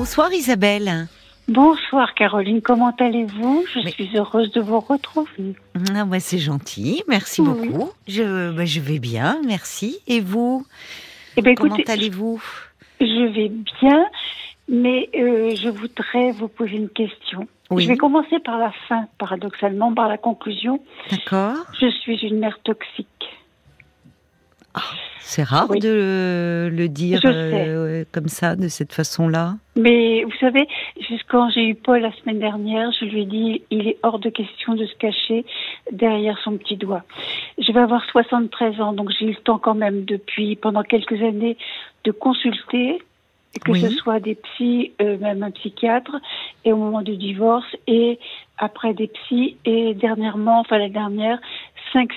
Bonsoir 0.00 0.32
Isabelle. 0.32 1.08
Bonsoir 1.46 2.14
Caroline, 2.14 2.62
comment 2.62 2.96
allez-vous? 2.98 3.66
Je 3.74 3.86
suis 3.90 4.08
heureuse 4.16 4.50
de 4.52 4.62
vous 4.62 4.80
retrouver. 4.80 5.54
Ah 5.94 6.06
bah, 6.06 6.20
c'est 6.20 6.38
gentil, 6.38 7.02
merci 7.06 7.42
beaucoup. 7.42 7.90
Je, 8.08 8.50
bah, 8.50 8.64
je 8.64 8.80
vais 8.80 8.98
bien, 8.98 9.38
merci. 9.44 9.98
Et 10.06 10.20
vous? 10.20 10.66
Eh 11.36 11.42
ben, 11.42 11.54
Comment 11.54 11.76
allez-vous? 11.86 12.42
Je 12.98 13.26
vais 13.30 13.50
bien, 13.50 14.06
mais 14.70 15.10
euh, 15.16 15.54
je 15.54 15.68
voudrais 15.68 16.32
vous 16.32 16.48
poser 16.48 16.76
une 16.76 16.88
question. 16.88 17.46
Je 17.70 17.86
vais 17.86 17.98
commencer 17.98 18.38
par 18.38 18.56
la 18.56 18.72
fin, 18.88 19.06
paradoxalement, 19.18 19.92
par 19.92 20.08
la 20.08 20.16
conclusion. 20.16 20.80
D'accord. 21.10 21.56
Je 21.78 21.90
suis 21.90 22.16
une 22.26 22.38
mère 22.38 22.58
toxique. 22.64 23.06
Ah, 24.74 24.80
c'est 25.20 25.42
rare 25.42 25.68
de 25.68 26.70
le 26.72 26.88
dire 26.88 27.20
euh, 27.24 28.04
comme 28.12 28.28
ça, 28.28 28.56
de 28.56 28.68
cette 28.68 28.92
façon-là. 28.92 29.54
Mais 29.76 30.24
vous 30.24 30.36
savez, 30.40 30.66
quand 31.28 31.50
j'ai 31.50 31.68
eu 31.68 31.74
Paul 31.74 32.00
la 32.00 32.12
semaine 32.12 32.38
dernière, 32.38 32.90
je 32.98 33.04
lui 33.04 33.22
ai 33.22 33.26
dit 33.26 33.62
il 33.70 33.88
est 33.88 33.98
hors 34.02 34.18
de 34.18 34.28
question 34.28 34.74
de 34.74 34.86
se 34.86 34.94
cacher 34.96 35.44
derrière 35.92 36.38
son 36.42 36.56
petit 36.56 36.76
doigt. 36.76 37.02
Je 37.58 37.72
vais 37.72 37.80
avoir 37.80 38.04
73 38.10 38.80
ans, 38.80 38.92
donc 38.92 39.10
j'ai 39.18 39.26
eu 39.26 39.30
le 39.30 39.36
temps 39.36 39.58
quand 39.58 39.74
même 39.74 40.04
depuis 40.04 40.56
pendant 40.56 40.82
quelques 40.82 41.22
années 41.22 41.56
de 42.04 42.12
consulter 42.12 43.00
que 43.64 43.74
ce 43.74 43.88
soit 43.90 44.20
des 44.20 44.36
psys, 44.36 44.92
euh, 45.00 45.18
même 45.18 45.42
un 45.42 45.50
psychiatre, 45.50 46.16
et 46.64 46.72
au 46.72 46.76
moment 46.76 47.02
du 47.02 47.16
divorce, 47.16 47.66
et 47.86 48.18
après 48.58 48.94
des 48.94 49.08
psys, 49.08 49.56
et 49.64 49.94
dernièrement, 49.94 50.60
enfin 50.60 50.78
la 50.78 50.88
dernière, 50.88 51.40
cinq, 51.92 52.12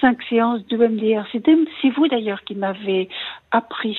cinq 0.00 0.22
séances 0.28 0.66
de 0.66 0.76
MDR. 0.76 1.26
C'est 1.32 1.90
vous 1.90 2.08
d'ailleurs 2.08 2.42
qui 2.44 2.54
m'avez 2.54 3.08
appris 3.50 3.98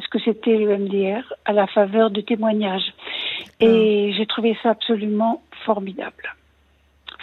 ce 0.00 0.08
que 0.08 0.18
c'était 0.18 0.56
le 0.56 0.76
MDR 0.76 1.32
à 1.44 1.52
la 1.52 1.66
faveur 1.66 2.10
de 2.10 2.20
témoignages. 2.20 2.94
Et 3.60 4.10
ah. 4.10 4.16
j'ai 4.16 4.26
trouvé 4.26 4.56
ça 4.62 4.70
absolument 4.70 5.42
formidable. 5.64 6.34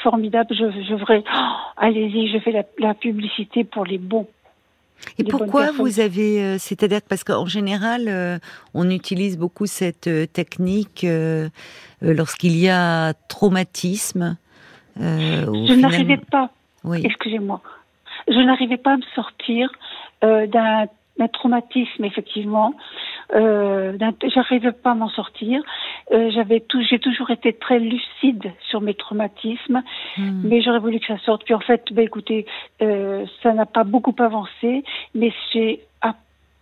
Formidable, 0.03 0.47
je, 0.52 0.72
je 0.88 0.94
voudrais, 0.94 1.23
oh, 1.33 1.50
allez-y, 1.78 2.31
je 2.31 2.39
fais 2.39 2.66
la, 2.80 2.94
publicité 2.94 3.63
pour 3.63 3.86
les 3.86 3.97
bons. 3.97 4.28
Et 5.17 5.23
pourquoi 5.23 5.72
vous 5.72 6.00
avez, 6.00 6.41
euh, 6.41 6.58
c'est-à-dire 6.59 7.02
parce 7.08 7.23
qu'en 7.23 7.47
général, 7.47 8.08
euh, 8.08 8.38
on 8.73 8.89
utilise 8.89 9.38
beaucoup 9.38 9.66
cette 9.66 10.08
euh, 10.08 10.28
technique 10.28 11.06
lorsqu'il 12.02 12.56
y 12.58 12.69
a 12.69 13.13
traumatisme. 13.28 14.38
je 14.97 15.80
n'arrivais 15.80 16.22
pas. 16.31 16.52
Oui. 16.83 17.02
Excusez-moi 17.03 17.61
je 18.27 18.39
n'arrivais 18.39 18.77
pas 18.77 18.94
à 18.94 18.97
me 18.97 19.03
sortir 19.16 19.72
euh, 20.23 20.47
d'un 20.47 20.88
traumatisme 21.27 22.03
effectivement. 22.03 22.73
Euh, 23.33 23.97
J'arrivais 24.33 24.72
pas 24.72 24.91
à 24.91 24.95
m'en 24.95 25.09
sortir. 25.09 25.61
Euh, 26.11 26.30
J'avais 26.31 26.59
tout, 26.59 26.81
j'ai 26.89 27.00
toujours 27.00 27.30
été 27.31 27.53
très 27.53 27.80
lucide 27.80 28.52
sur 28.69 28.81
mes 28.81 28.94
traumatismes, 28.94 29.83
hmm. 30.17 30.41
mais 30.44 30.61
j'aurais 30.61 30.80
voulu 30.80 31.00
que 31.00 31.08
ça 31.08 31.17
sorte. 31.19 31.44
Puis 31.45 31.53
en 31.53 31.59
fait, 31.59 31.83
bah, 31.91 32.02
écoutez, 32.02 32.45
euh, 32.81 33.25
ça 33.44 33.53
n'a 33.53 33.66
pas 33.66 33.83
beaucoup 33.83 34.16
avancé, 34.19 34.83
mais 35.16 35.31
j'ai 35.53 35.81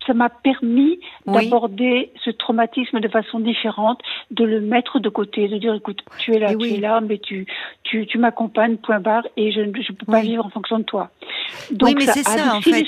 ça 0.06 0.14
m'a 0.14 0.30
permis 0.30 1.00
d'aborder 1.26 2.12
ce 2.24 2.30
traumatisme 2.32 3.00
de 3.00 3.08
façon 3.08 3.40
différente, 3.40 4.00
de 4.32 4.46
le 4.46 4.62
mettre 4.62 5.00
de 5.00 5.10
côté, 5.10 5.48
de 5.48 5.58
dire 5.58 5.74
écoute, 5.74 6.02
tu 6.20 6.34
es 6.34 6.40
là, 6.40 6.56
tu 6.56 6.74
es 6.74 6.78
là, 6.78 7.02
mais 7.02 7.18
tu, 7.18 7.46
tu, 7.84 8.06
tu 8.08 8.18
m'accompagnes, 8.18 8.78
point 8.78 9.00
barre, 9.00 9.28
et 9.38 9.52
je 9.52 9.62
ne 9.62 9.72
peux 9.72 10.06
pas 10.06 10.22
vivre 10.22 10.46
en 10.46 10.50
fonction 10.50 10.80
de 10.80 10.84
toi. 10.84 11.10
Donc, 11.72 11.90
oui, 11.90 11.96
mais 11.98 12.06
c'est 12.06 12.24
ça, 12.24 12.56
en 12.56 12.62
fait. 12.62 12.86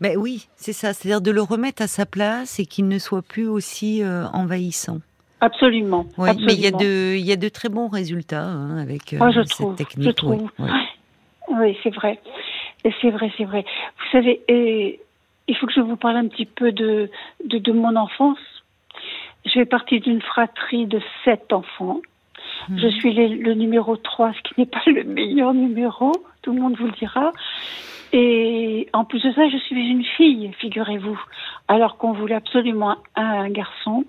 Mais 0.00 0.16
oui, 0.16 0.46
c'est 0.56 0.72
ça, 0.72 0.92
c'est-à-dire 0.92 1.20
de 1.20 1.30
le 1.30 1.42
remettre 1.42 1.82
à 1.82 1.86
sa 1.86 2.06
place 2.06 2.58
et 2.58 2.66
qu'il 2.66 2.88
ne 2.88 2.98
soit 2.98 3.22
plus 3.22 3.48
aussi 3.48 4.02
euh, 4.02 4.26
envahissant. 4.32 4.98
Absolument, 5.40 6.04
oui, 6.16 6.30
Mais 6.44 6.54
il 6.54 6.60
y 6.60 6.66
a 6.66 6.72
de, 6.72 7.14
il 7.14 7.24
y 7.24 7.30
a 7.30 7.36
de 7.36 7.48
très 7.48 7.68
bons 7.68 7.86
résultats 7.86 8.42
hein, 8.42 8.78
avec 8.78 9.12
euh, 9.12 9.30
je 9.30 9.42
cette 9.42 9.50
trouve, 9.50 9.76
technique. 9.76 10.08
Je 10.08 10.10
trouve. 10.10 10.50
Oui, 10.58 10.70
oui 11.60 11.78
c'est 11.84 11.94
vrai. 11.94 12.18
C'est 12.82 13.10
vrai, 13.10 13.30
c'est 13.36 13.44
vrai. 13.44 13.64
Vous 13.98 14.10
savez, 14.10 14.40
et 14.48 15.00
il 15.48 15.56
faut 15.56 15.66
que 15.66 15.72
je 15.72 15.80
vous 15.80 15.96
parle 15.96 16.16
un 16.16 16.28
petit 16.28 16.46
peu 16.46 16.72
de, 16.72 17.10
de, 17.44 17.58
de 17.58 17.72
mon 17.72 17.96
enfance. 17.96 18.38
Je 19.44 19.52
fais 19.52 19.64
partie 19.64 20.00
d'une 20.00 20.20
fratrie 20.20 20.86
de 20.86 21.00
sept 21.24 21.52
enfants. 21.52 22.00
Je 22.68 22.86
mhm. 22.86 22.92
suis 22.92 23.12
le 23.12 23.54
numéro 23.54 23.96
3, 23.96 24.32
ce 24.32 24.42
qui 24.42 24.60
n'est 24.60 24.66
pas 24.66 24.82
le 24.86 25.04
meilleur 25.04 25.54
numéro, 25.54 26.12
tout 26.42 26.52
le 26.52 26.60
monde 26.60 26.76
vous 26.76 26.86
le 26.86 26.92
dira. 26.92 27.32
Et 28.12 28.88
en 28.92 29.04
plus 29.04 29.22
de 29.22 29.32
ça, 29.32 29.48
je 29.48 29.58
suis 29.58 29.88
une 29.88 30.04
fille, 30.04 30.50
figurez-vous, 30.58 31.20
alors 31.68 31.98
qu'on 31.98 32.12
voulait 32.12 32.34
absolument 32.34 32.96
un, 33.16 33.50
garçon. 33.50 34.04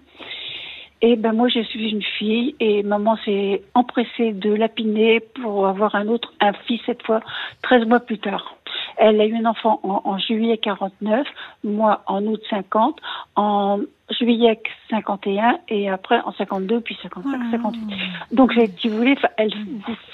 Et 1.02 1.16
ben 1.16 1.32
moi, 1.32 1.48
je 1.48 1.62
suis 1.62 1.90
une 1.92 2.04
fille 2.04 2.56
et 2.60 2.84
maman 2.84 3.16
s'est 3.24 3.62
empressée 3.74 4.34
de 4.34 4.54
lapiner 4.54 5.22
pour 5.22 5.66
avoir 5.66 5.96
un 5.96 6.08
autre, 6.08 6.34
un 6.42 6.52
fils 6.68 6.82
cette 6.86 7.04
fois, 7.04 7.22
13 7.62 7.88
mois 7.88 8.02
plus 8.02 8.20
tard. 8.20 8.58
Elle 8.98 9.22
a 9.22 9.26
eu 9.26 9.34
un 9.36 9.46
enfant 9.46 9.80
en, 9.84 10.18
juillet 10.18 10.58
49, 10.58 11.26
moi 11.64 12.04
en 12.06 12.26
août 12.26 12.42
50, 12.50 13.00
en 13.38 13.80
juillet 14.20 14.62
51 14.90 15.60
et 15.70 15.90
après 15.90 16.20
en 16.26 16.34
52 16.34 16.82
puis 16.82 16.98
55, 17.02 17.52
58. 17.52 17.98
Donc 18.34 18.54
si 18.78 18.90
vous 18.90 18.98
voulez, 18.98 19.16
elle, 19.38 19.54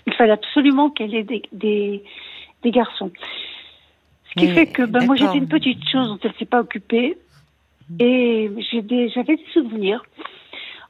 il 0.06 0.14
fallait 0.14 0.34
absolument 0.34 0.92
qu'elle 0.92 1.16
ait 1.16 1.24
des, 1.24 1.42
des, 1.52 2.04
des, 2.62 2.72
garçons. 2.72 3.12
Ce 4.30 4.40
qui 4.40 4.48
fait 4.50 4.68
que 4.68 4.84
ben, 4.84 5.04
moi 5.06 5.16
j'étais 5.16 5.38
une 5.38 5.48
petite 5.48 5.88
chose 5.90 6.08
dont 6.10 6.20
elle 6.22 6.34
s'est 6.38 6.46
pas 6.46 6.60
occupée 6.60 7.18
et 8.00 8.52
j'avais 8.72 9.36
des 9.38 9.46
souvenirs 9.52 10.04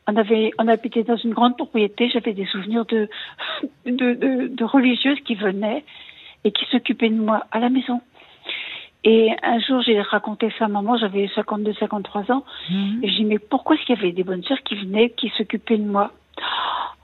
on 0.08 0.16
avait, 0.16 0.52
on 0.60 0.68
habitait 0.68 1.04
dans 1.04 1.18
une 1.18 1.34
grande 1.34 1.58
propriété. 1.58 2.10
J'avais 2.10 2.34
des 2.34 2.46
souvenirs 2.46 2.86
de 2.86 3.10
de, 3.86 4.14
de, 4.14 4.48
de, 4.48 4.64
religieuses 4.64 5.20
qui 5.26 5.36
venaient 5.36 5.84
et 6.44 6.52
qui 6.52 6.66
s'occupait 6.72 7.10
de 7.10 7.16
moi 7.16 7.46
à 7.52 7.60
la 7.60 7.70
maison. 7.70 8.02
Et 9.04 9.32
un 9.44 9.60
jour, 9.60 9.82
j'ai 9.84 10.02
raconté 10.02 10.52
ça 10.58 10.66
à 10.66 10.68
maman, 10.68 10.98
j'avais 10.98 11.30
52, 11.36 11.74
53 11.74 12.32
ans, 12.32 12.44
mhm. 12.72 13.02
et 13.04 13.10
j'ai 13.10 13.18
dit, 13.18 13.26
mais 13.26 13.38
pourquoi 13.38 13.76
est-ce 13.76 13.86
qu'il 13.86 13.96
y 13.96 14.00
avait 14.00 14.12
des 14.12 14.24
bonnes 14.24 14.44
sœurs 14.44 14.64
qui 14.64 14.76
venaient, 14.76 15.12
qui 15.12 15.32
s'occupaient 15.38 15.78
de 15.78 15.84
moi? 15.84 16.12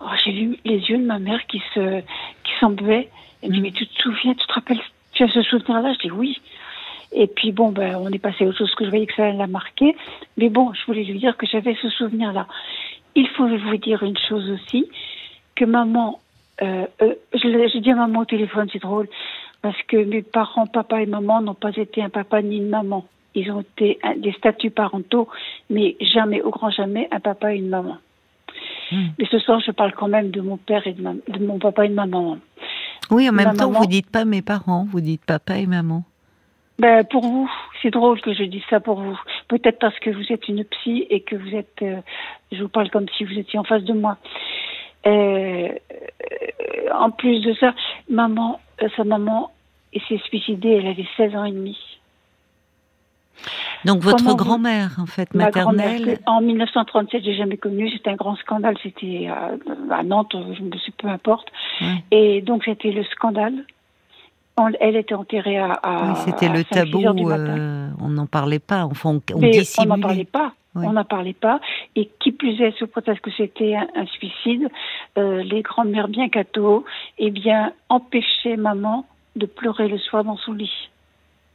Oh, 0.01 0.07
J'ai 0.23 0.31
vu 0.31 0.57
les 0.65 0.79
yeux 0.79 0.97
de 0.97 1.05
ma 1.05 1.19
mère 1.19 1.45
qui 1.45 1.61
se, 1.75 2.01
qui 2.43 2.53
s'embuaient. 2.59 3.07
Elle 3.43 3.49
me 3.49 3.53
dit, 3.53 3.59
mhm. 3.59 3.65
mais 3.65 3.71
tu 3.71 3.85
te 3.85 4.01
souviens, 4.01 4.33
tu 4.33 4.47
te 4.47 4.53
rappelles, 4.53 4.81
tu 5.13 5.23
as 5.23 5.27
ce 5.27 5.43
souvenir-là? 5.43 5.93
Je 5.93 6.07
dis, 6.07 6.11
oui. 6.11 6.41
Et 7.13 7.27
puis 7.27 7.51
bon, 7.51 7.69
ben, 7.69 7.97
on 7.97 8.09
est 8.09 8.19
passé 8.19 8.45
à 8.45 8.47
autre 8.47 8.57
chose 8.57 8.73
que 8.75 8.85
je 8.85 8.89
voyais 8.89 9.05
que 9.05 9.15
ça 9.15 9.31
l'a 9.31 9.47
marqué. 9.47 9.95
Mais 10.37 10.49
bon, 10.49 10.73
je 10.73 10.85
voulais 10.85 11.03
lui 11.03 11.19
dire 11.19 11.35
que 11.37 11.45
j'avais 11.45 11.75
ce 11.81 11.89
souvenir-là. 11.89 12.47
Il 13.15 13.27
faut 13.29 13.47
vous 13.47 13.77
dire 13.77 14.03
une 14.03 14.17
chose 14.17 14.49
aussi, 14.51 14.89
que 15.55 15.65
maman 15.65 16.19
euh, 16.61 16.85
euh, 17.01 17.13
je, 17.33 17.79
dis 17.79 17.91
à 17.91 17.95
maman 17.95 18.19
au 18.19 18.25
téléphone, 18.25 18.67
c'est 18.71 18.81
drôle, 18.81 19.07
parce 19.61 19.81
que 19.87 19.97
mes 19.97 20.21
parents, 20.21 20.67
papa 20.67 21.01
et 21.01 21.05
maman, 21.05 21.41
n'ont 21.41 21.55
pas 21.55 21.75
été 21.75 22.03
un 22.03 22.09
papa 22.09 22.41
ni 22.41 22.57
une 22.57 22.69
maman. 22.69 23.05
Ils 23.33 23.51
ont 23.51 23.61
été 23.61 23.99
des 24.17 24.33
statuts 24.33 24.71
parentaux, 24.71 25.27
mais 25.69 25.95
jamais, 26.01 26.41
au 26.41 26.49
grand 26.49 26.69
jamais, 26.69 27.07
un 27.11 27.19
papa 27.19 27.53
et 27.53 27.57
une 27.57 27.69
maman. 27.69 27.97
Hmm. 28.91 29.07
Mais 29.17 29.25
ce 29.31 29.39
soir, 29.39 29.61
je 29.65 29.71
parle 29.71 29.93
quand 29.93 30.09
même 30.09 30.31
de 30.31 30.41
mon 30.41 30.57
père 30.57 30.85
et 30.85 30.93
de, 30.93 31.01
de 31.01 31.45
mon 31.45 31.57
papa 31.57 31.85
et 31.85 31.89
de 31.89 31.93
ma 31.93 32.05
maman. 32.05 32.37
Oui, 33.09 33.27
en 33.29 33.33
même 33.33 33.55
temps, 33.55 33.71
vous 33.71 33.85
dites 33.85 34.09
pas 34.09 34.25
mes 34.25 34.41
parents, 34.41 34.85
vous 34.89 35.01
dites 35.01 35.25
papa 35.25 35.57
et 35.57 35.65
maman. 35.65 36.03
Ben, 36.77 37.03
pour 37.05 37.21
vous, 37.21 37.49
c'est 37.81 37.91
drôle 37.91 38.19
que 38.21 38.33
je 38.33 38.43
dise 38.43 38.63
ça 38.69 38.79
pour 38.79 38.99
vous. 38.99 39.19
Peut-être 39.51 39.79
parce 39.79 39.99
que 39.99 40.09
vous 40.09 40.31
êtes 40.31 40.47
une 40.47 40.63
psy 40.63 41.05
et 41.09 41.19
que 41.19 41.35
vous 41.35 41.53
êtes, 41.53 41.81
euh, 41.81 41.97
je 42.53 42.61
vous 42.63 42.69
parle 42.69 42.89
comme 42.89 43.05
si 43.17 43.25
vous 43.25 43.37
étiez 43.37 43.59
en 43.59 43.65
face 43.65 43.83
de 43.83 43.91
moi. 43.91 44.15
Euh, 45.05 45.67
en 46.93 47.11
plus 47.11 47.41
de 47.41 47.53
ça, 47.55 47.75
maman, 48.09 48.61
euh, 48.81 48.87
sa 48.95 49.03
maman 49.03 49.51
s'est 50.07 50.21
suicidée, 50.23 50.69
elle 50.69 50.87
avait 50.87 51.05
16 51.17 51.35
ans 51.35 51.43
et 51.43 51.51
demi. 51.51 51.77
Donc 53.83 53.99
votre 53.99 54.37
grand-mère, 54.37 54.91
en 54.99 55.05
fait, 55.05 55.33
maternelle 55.33 56.19
En 56.27 56.39
1937, 56.39 57.21
j'ai 57.21 57.35
jamais 57.35 57.57
connu. 57.57 57.91
C'était 57.91 58.11
un 58.11 58.15
grand 58.15 58.37
scandale. 58.37 58.77
C'était 58.81 59.27
à, 59.27 60.01
Nantes, 60.03 60.33
je 60.33 60.61
ne 60.61 60.77
sais 60.77 60.93
peu 60.97 61.09
importe. 61.09 61.51
Et 62.11 62.41
donc 62.41 62.63
c'était 62.63 62.91
le 62.91 63.03
scandale. 63.03 63.65
Elle 64.79 64.95
était 64.95 65.15
enterrée 65.15 65.57
à. 65.57 65.79
oui, 65.83 66.15
c'était 66.25 66.49
le 66.49 66.63
tabou. 66.63 67.03
Euh, 67.05 67.89
on 67.99 68.09
n'en 68.09 68.25
parlait 68.25 68.59
pas. 68.59 68.85
Enfin, 68.85 69.11
on, 69.11 69.21
on 69.35 69.41
On 69.77 69.85
n'en 69.85 69.99
parlait 69.99 70.25
pas. 70.25 70.53
On 70.75 70.93
n'en 70.93 71.03
parlait 71.03 71.33
pas. 71.33 71.59
Et 71.95 72.09
qui 72.19 72.31
plus 72.31 72.59
est, 72.61 72.77
sous 72.77 72.87
prétexte 72.87 73.23
que 73.23 73.31
c'était 73.35 73.75
un, 73.75 74.05
suicide, 74.05 74.69
euh, 75.17 75.43
les 75.43 75.61
grands-mères 75.61 76.07
bien 76.07 76.29
cathos, 76.29 76.85
eh 77.17 77.31
bien, 77.31 77.73
empêchaient 77.89 78.57
maman 78.57 79.05
de 79.35 79.45
pleurer 79.45 79.87
le 79.87 79.97
soir 79.97 80.23
dans 80.23 80.37
son 80.37 80.53
lit. 80.53 80.89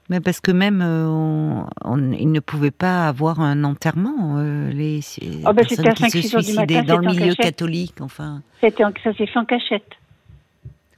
Mais 0.09 0.21
parce 0.21 0.41
que 0.41 0.53
même, 0.53 0.83
euh, 0.83 1.65
on, 1.85 2.13
ils 2.13 2.31
ne 2.31 2.41
pouvaient 2.41 2.71
pas 2.71 3.09
avoir 3.09 3.41
un 3.41 3.65
enterrement, 3.65 4.37
euh, 4.39 4.71
les 4.71 5.01
oh 5.45 5.53
ben 5.53 5.67
personnes 5.67 6.11
qui 6.11 6.23
se 6.23 6.41
suicidaient 6.41 6.83
dans 6.83 6.99
le 6.99 7.09
milieu 7.09 7.35
catholique, 7.35 8.01
enfin. 8.01 8.43
C'était 8.61 8.85
ça 9.03 9.13
s'est 9.15 9.27
fait 9.27 9.39
en 9.39 9.45
cachette. 9.45 9.97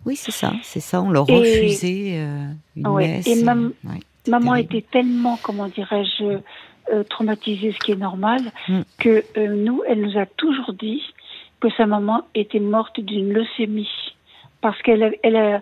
Oui, 0.07 0.17
c'est 0.17 0.33
ça, 0.33 0.53
c'est 0.63 0.81
ça. 0.81 1.03
On 1.03 1.11
leur 1.11 1.27
refusait 1.27 2.25
une 2.77 2.95
messe. 2.95 3.27
Et 3.27 3.43
maman 4.31 4.55
était 4.55 4.85
tellement, 4.91 5.39
comment 5.43 5.69
dirais-je, 5.69 6.39
euh, 6.93 7.05
traumatisée, 7.05 7.73
ce 7.73 7.79
qui 7.79 7.93
est 7.93 7.97
normal, 7.97 8.41
mm. 8.69 8.81
que 8.99 9.23
euh, 9.37 9.49
nous, 9.49 9.83
elle 9.87 10.01
nous 10.01 10.17
a 10.17 10.25
toujours 10.25 10.73
dit 10.73 11.03
que 11.61 11.69
sa 11.77 11.85
maman 11.85 12.23
était 12.35 12.61
morte 12.61 12.99
d'une 13.01 13.31
leucémie 13.31 13.91
parce 14.63 14.81
qu'elle 14.81 15.03
a, 15.03 15.11
elle 15.23 15.37
a, 15.37 15.61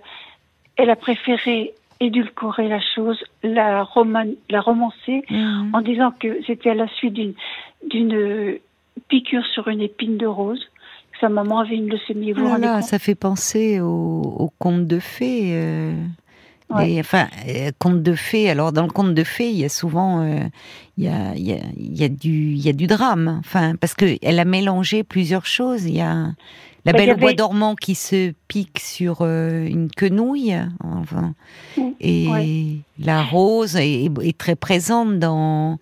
elle 0.76 0.88
a 0.88 0.94
préféré 0.94 1.74
édulcorer 1.98 2.68
la 2.68 2.80
chose, 2.80 3.18
la, 3.42 3.82
roman, 3.82 4.26
la 4.50 4.60
romancer 4.60 5.24
mm. 5.28 5.74
en 5.74 5.80
disant 5.80 6.12
que 6.12 6.38
c'était 6.46 6.70
à 6.70 6.74
la 6.74 6.86
suite 6.88 7.14
d'une 7.82 8.58
piqûre 9.08 9.46
sur 9.46 9.66
une 9.66 9.80
épine 9.80 10.18
de 10.18 10.26
rose. 10.26 10.64
Sa 11.20 11.28
maman 11.28 11.60
avait 11.60 11.76
une 11.76 11.88
leucémie. 11.88 12.32
Vous 12.32 12.46
oh 12.46 12.80
ça 12.82 12.98
fait 12.98 13.14
penser 13.14 13.80
au, 13.80 13.86
au 13.86 14.52
conte 14.58 14.86
de 14.86 14.98
fées. 14.98 15.50
Euh 15.54 15.94
enfin, 16.70 17.28
euh, 17.48 17.70
conte 17.78 18.02
de 18.02 18.14
fées. 18.14 18.50
Alors, 18.50 18.72
dans 18.72 18.82
le 18.82 18.90
conte 18.90 19.14
de 19.14 19.24
fées, 19.24 19.50
il 19.50 19.56
y 19.56 19.64
a 19.64 19.68
souvent, 19.68 20.20
euh, 20.20 20.40
il, 20.96 21.04
y 21.04 21.08
a, 21.08 21.34
il, 21.36 21.46
y 21.46 21.52
a, 21.52 21.58
il, 21.76 21.96
y 21.96 22.04
a, 22.04 22.08
du, 22.08 22.52
il 22.52 22.64
y 22.64 22.68
a 22.68 22.72
du 22.72 22.86
drame. 22.86 23.36
Enfin, 23.40 23.76
parce 23.76 23.94
que 23.94 24.16
elle 24.22 24.38
a 24.38 24.44
mélangé 24.44 25.04
plusieurs 25.04 25.46
choses. 25.46 25.84
Il 25.84 25.96
y 25.96 26.00
a 26.00 26.32
la 26.84 26.92
belle 26.92 27.12
au 27.12 27.16
bois 27.16 27.32
dormant 27.32 27.74
qui 27.74 27.94
se 27.94 28.32
pique 28.48 28.78
sur 28.80 29.18
euh, 29.20 29.66
une 29.66 29.90
quenouille. 29.90 30.56
Enfin, 30.82 31.34
et 32.00 32.78
la 32.98 33.22
rose 33.22 33.76
est, 33.76 34.08
est, 34.22 34.38
très 34.38 34.56
présente 34.56 35.18
dans. 35.18 35.78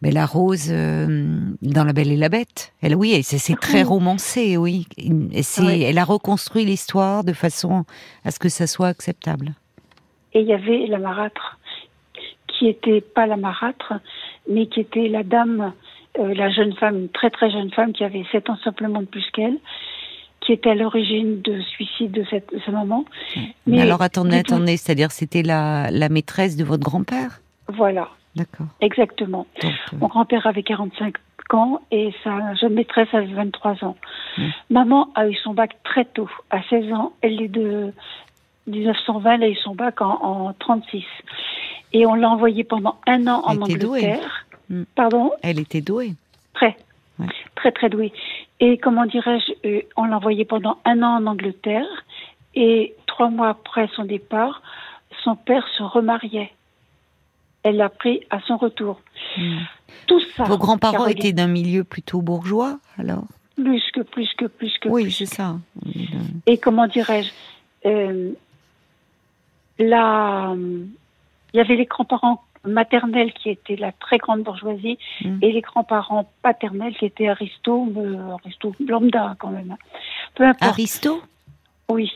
Mais 0.00 0.12
la 0.12 0.26
rose 0.26 0.68
dans 0.68 1.84
La 1.84 1.92
Belle 1.92 2.12
et 2.12 2.16
la 2.16 2.28
Bête, 2.28 2.72
elle 2.82 2.94
oui, 2.94 3.20
c'est 3.22 3.58
très 3.58 3.82
romancé, 3.82 4.56
oui. 4.56 4.86
Et 4.96 5.82
elle 5.82 5.98
a 5.98 6.04
reconstruit 6.04 6.64
l'histoire 6.64 7.24
de 7.24 7.32
façon 7.32 7.84
à 8.24 8.30
ce 8.30 8.38
que 8.38 8.48
ça 8.48 8.66
soit 8.66 8.88
acceptable. 8.88 9.54
Et 10.34 10.40
il 10.40 10.46
y 10.46 10.52
avait 10.52 10.86
la 10.86 10.98
marâtre, 10.98 11.58
qui 12.46 12.68
était 12.68 13.00
pas 13.00 13.26
la 13.26 13.36
marâtre, 13.36 13.94
mais 14.48 14.66
qui 14.66 14.80
était 14.80 15.08
la 15.08 15.22
dame, 15.22 15.72
euh, 16.18 16.34
la 16.34 16.50
jeune 16.50 16.74
femme, 16.74 16.96
une 16.96 17.08
très 17.08 17.30
très 17.30 17.50
jeune 17.50 17.70
femme 17.70 17.92
qui 17.92 18.04
avait 18.04 18.24
7 18.30 18.50
ans 18.50 18.58
simplement 18.62 19.00
de 19.00 19.06
plus 19.06 19.24
qu'elle, 19.32 19.58
qui 20.40 20.52
était 20.52 20.70
à 20.70 20.74
l'origine 20.74 21.40
de 21.42 21.60
suicide 21.62 22.12
de, 22.12 22.24
cette, 22.30 22.50
ce 22.64 22.70
moment. 22.70 23.04
Mais 23.66 23.80
alors 23.80 24.02
attendez, 24.02 24.38
attendez, 24.38 24.76
c'est-à-dire 24.76 25.10
c'était 25.10 25.42
la, 25.42 25.90
la 25.90 26.08
maîtresse 26.08 26.56
de 26.56 26.64
votre 26.64 26.84
grand-père? 26.84 27.40
Voilà. 27.68 28.08
D'accord. 28.38 28.66
Exactement. 28.80 29.46
Euh, 29.64 29.68
Mon 29.98 30.06
grand-père 30.06 30.46
avait 30.46 30.62
45 30.62 31.14
ans 31.52 31.80
et 31.90 32.14
sa 32.22 32.54
jeune 32.54 32.74
maîtresse 32.74 33.08
avait 33.12 33.32
23 33.32 33.84
ans. 33.84 33.96
Maman 34.70 35.10
a 35.14 35.28
eu 35.28 35.34
son 35.34 35.54
bac 35.54 35.76
très 35.82 36.04
tôt, 36.04 36.30
à 36.50 36.62
16 36.62 36.92
ans. 36.92 37.12
Elle 37.20 37.42
est 37.42 37.48
de 37.48 37.92
1920, 38.68 39.34
elle 39.34 39.42
a 39.42 39.48
eu 39.48 39.56
son 39.56 39.74
bac 39.74 40.00
en, 40.00 40.22
en 40.22 40.52
36. 40.52 41.04
Et 41.92 42.06
on 42.06 42.14
l'a 42.14 42.30
envoyée 42.30 42.64
pendant 42.64 42.96
un 43.06 43.26
an 43.26 43.42
en 43.44 43.60
Angleterre. 43.60 44.46
Hmm. 44.70 44.84
Pardon? 44.94 45.32
Elle 45.42 45.58
était 45.58 45.80
douée. 45.80 46.12
Très. 46.54 46.76
Très, 47.56 47.72
très 47.72 47.88
douée. 47.88 48.12
Et 48.60 48.78
comment 48.78 49.06
dirais-je, 49.06 49.68
euh, 49.68 49.82
on 49.96 50.04
l'a 50.04 50.16
envoyée 50.16 50.44
pendant 50.44 50.78
un 50.84 51.02
an 51.02 51.16
en 51.16 51.26
Angleterre. 51.26 51.86
Et 52.54 52.94
trois 53.06 53.30
mois 53.30 53.48
après 53.48 53.88
son 53.96 54.04
départ, 54.04 54.62
son 55.24 55.34
père 55.34 55.66
se 55.76 55.82
remariait. 55.82 56.52
Elle 57.62 57.76
l'a 57.76 57.88
pris 57.88 58.20
à 58.30 58.40
son 58.40 58.56
retour. 58.56 59.00
Hmm. 59.36 59.58
Tout 60.06 60.20
ça. 60.36 60.44
Vos 60.44 60.58
grands-parents 60.58 61.06
étaient 61.06 61.32
d'un 61.32 61.48
milieu 61.48 61.84
plutôt 61.84 62.22
bourgeois, 62.22 62.78
alors? 62.98 63.24
Plus 63.56 63.82
que, 63.92 64.00
plus 64.00 64.32
que, 64.34 64.46
plus 64.46 64.78
que. 64.78 64.88
Oui, 64.88 65.10
c'est 65.10 65.26
ça. 65.26 65.56
Et 66.46 66.58
comment 66.58 66.86
dirais-je 66.86 67.30
euh, 67.86 68.32
la, 69.78 70.54
il 70.54 71.56
y 71.56 71.60
avait 71.60 71.76
les 71.76 71.86
grands-parents 71.86 72.42
maternels 72.64 73.32
qui 73.32 73.50
étaient 73.50 73.76
la 73.76 73.92
très 73.92 74.18
grande 74.18 74.42
bourgeoisie 74.42 74.98
mm. 75.22 75.38
et 75.42 75.52
les 75.52 75.60
grands-parents 75.60 76.30
paternels 76.42 76.94
qui 76.96 77.06
étaient 77.06 77.28
Aristo, 77.28 77.88
euh, 77.96 78.36
Aristo 78.42 78.74
lambda 78.86 79.36
quand 79.38 79.50
même. 79.50 79.76
Peu 80.34 80.44
importe. 80.44 80.72
Aristo? 80.72 81.22
Oui. 81.88 82.12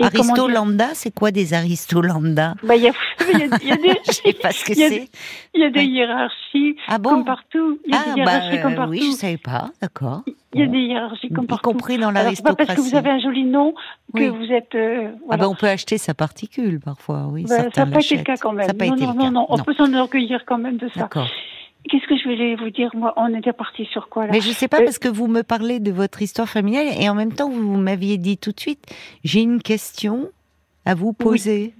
Aristo 0.00 0.48
lambda, 0.48 0.88
c'est 0.94 1.14
quoi 1.14 1.30
des 1.30 1.54
aristo 1.54 2.02
lambda 2.02 2.54
bah, 2.62 2.76
Il 2.76 2.82
y 2.82 2.88
a, 2.88 2.92
y 3.62 3.72
a 3.72 3.76
des, 3.76 3.98
ce 4.04 4.64
que 4.64 4.74
c'est. 4.74 5.08
Il 5.54 5.60
y 5.60 5.64
a 5.64 5.70
des 5.70 5.84
hiérarchies 5.84 6.76
ah 6.86 6.98
bon 6.98 7.10
comme 7.10 7.24
partout. 7.24 7.78
Il 7.86 7.94
y 7.94 7.96
a 7.96 8.00
ah, 8.00 8.14
des 8.14 8.20
hiérarchies 8.20 8.56
bah, 8.56 8.62
comme 8.62 8.74
partout. 8.74 8.90
Oui, 8.90 9.08
je 9.12 9.16
savais 9.16 9.36
pas, 9.38 9.70
d'accord. 9.80 10.22
Il 10.52 10.60
y 10.60 10.62
a 10.62 10.66
des 10.66 10.78
hiérarchies 10.78 11.30
comme 11.30 11.46
partout. 11.46 11.70
Y 11.70 11.72
compris 11.72 11.98
dans 11.98 12.10
l'aristocratie. 12.10 12.56
pas 12.56 12.66
parce 12.66 12.78
que 12.78 12.90
vous 12.90 12.96
avez 12.96 13.10
un 13.10 13.20
joli 13.20 13.44
nom 13.44 13.74
que 14.14 14.28
vous 14.28 14.52
êtes. 14.52 14.74
Euh, 14.74 15.10
ah 15.30 15.36
bah 15.36 15.48
on 15.48 15.54
peut 15.54 15.68
acheter 15.68 15.98
sa 15.98 16.14
particule 16.14 16.80
parfois, 16.80 17.28
oui. 17.30 17.44
Bah, 17.48 17.70
ça 17.72 17.84
n'a 17.84 17.92
pas 17.92 18.00
été 18.00 18.16
le 18.16 18.22
cas 18.22 18.36
quand 18.36 18.52
même. 18.52 18.66
Ça 18.66 18.72
non, 18.74 19.14
non, 19.14 19.30
non, 19.30 19.46
on 19.48 19.58
peut 19.58 19.74
s'enorgueillir 19.74 20.44
quand 20.46 20.58
même 20.58 20.76
de 20.76 20.88
ça. 20.88 21.00
D'accord. 21.00 21.28
Qu'est-ce 21.88 22.06
que 22.06 22.16
je 22.16 22.24
voulais 22.24 22.56
vous 22.56 22.70
dire 22.70 22.90
Moi, 22.94 23.12
on 23.16 23.34
était 23.34 23.52
parti 23.52 23.84
sur 23.86 24.08
quoi 24.08 24.26
là? 24.26 24.32
Mais 24.32 24.40
je 24.40 24.50
sais 24.50 24.68
pas 24.68 24.80
euh, 24.80 24.84
parce 24.84 24.98
que 24.98 25.08
vous 25.08 25.26
me 25.26 25.42
parlez 25.42 25.80
de 25.80 25.92
votre 25.92 26.22
histoire 26.22 26.48
familiale 26.48 26.88
et 27.00 27.08
en 27.08 27.14
même 27.14 27.32
temps 27.32 27.50
vous 27.50 27.76
m'aviez 27.76 28.18
dit 28.18 28.38
tout 28.38 28.52
de 28.52 28.60
suite 28.60 28.84
j'ai 29.24 29.42
une 29.42 29.62
question 29.62 30.28
à 30.84 30.94
vous 30.94 31.12
poser. 31.12 31.74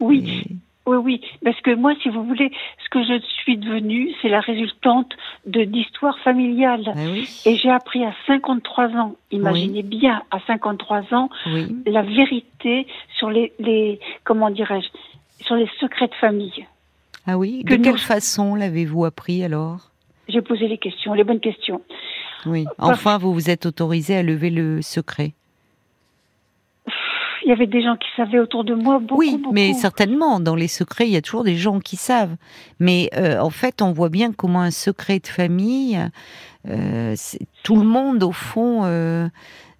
Oui. 0.00 0.22
oui. 0.24 0.56
Oui, 0.86 0.96
oui, 0.96 1.20
parce 1.44 1.60
que 1.60 1.72
moi, 1.72 1.94
si 2.02 2.08
vous 2.08 2.24
voulez, 2.24 2.50
ce 2.82 2.88
que 2.88 3.04
je 3.04 3.20
suis 3.42 3.58
devenue, 3.58 4.12
c'est 4.20 4.28
la 4.28 4.40
résultante 4.40 5.12
de 5.46 5.62
d'histoires 5.62 6.18
familiales. 6.20 6.84
Ah 6.86 6.98
oui. 7.12 7.28
Et 7.44 7.54
j'ai 7.56 7.70
appris 7.70 8.02
à 8.04 8.12
53 8.26 8.88
ans, 8.96 9.14
imaginez 9.30 9.82
bien, 9.82 10.22
à 10.30 10.40
53 10.46 11.14
ans, 11.14 11.28
la 11.86 12.02
vérité 12.02 12.88
sur 13.16 13.30
les, 13.30 13.52
les 13.60 14.00
comment 14.24 14.50
dirais-je, 14.50 14.88
sur 15.44 15.54
les 15.54 15.68
secrets 15.78 16.08
de 16.08 16.14
famille. 16.14 16.66
Ah 17.30 17.38
oui 17.38 17.62
De 17.64 17.76
quelle 17.76 17.98
façon 17.98 18.56
l'avez-vous 18.56 19.04
appris 19.04 19.44
alors? 19.44 19.92
J'ai 20.28 20.42
posé 20.42 20.66
les 20.66 20.78
questions, 20.78 21.14
les 21.14 21.22
bonnes 21.22 21.38
questions. 21.38 21.80
Oui, 22.44 22.64
enfin, 22.78 23.18
vous 23.18 23.32
vous 23.32 23.50
êtes 23.50 23.66
autorisé 23.66 24.16
à 24.16 24.22
lever 24.24 24.50
le 24.50 24.82
secret 24.82 25.34
il 27.42 27.48
y 27.48 27.52
avait 27.52 27.66
des 27.66 27.82
gens 27.82 27.96
qui 27.96 28.06
savaient 28.16 28.38
autour 28.38 28.64
de 28.64 28.74
moi 28.74 28.98
beaucoup. 28.98 29.18
Oui, 29.18 29.42
mais 29.52 29.72
certainement, 29.72 30.40
dans 30.40 30.54
les 30.54 30.68
secrets, 30.68 31.06
il 31.06 31.12
y 31.12 31.16
a 31.16 31.22
toujours 31.22 31.42
des 31.42 31.56
gens 31.56 31.80
qui 31.80 31.96
savent. 31.96 32.36
Mais 32.78 33.08
euh, 33.16 33.40
en 33.40 33.50
fait, 33.50 33.82
on 33.82 33.92
voit 33.92 34.10
bien 34.10 34.32
comment 34.32 34.60
un 34.60 34.70
secret 34.70 35.20
de 35.20 35.26
famille, 35.26 35.98
euh, 36.68 37.16
tout 37.62 37.76
le 37.76 37.84
monde, 37.84 38.22
au 38.22 38.32
fond, 38.32 38.82
euh, 38.84 39.26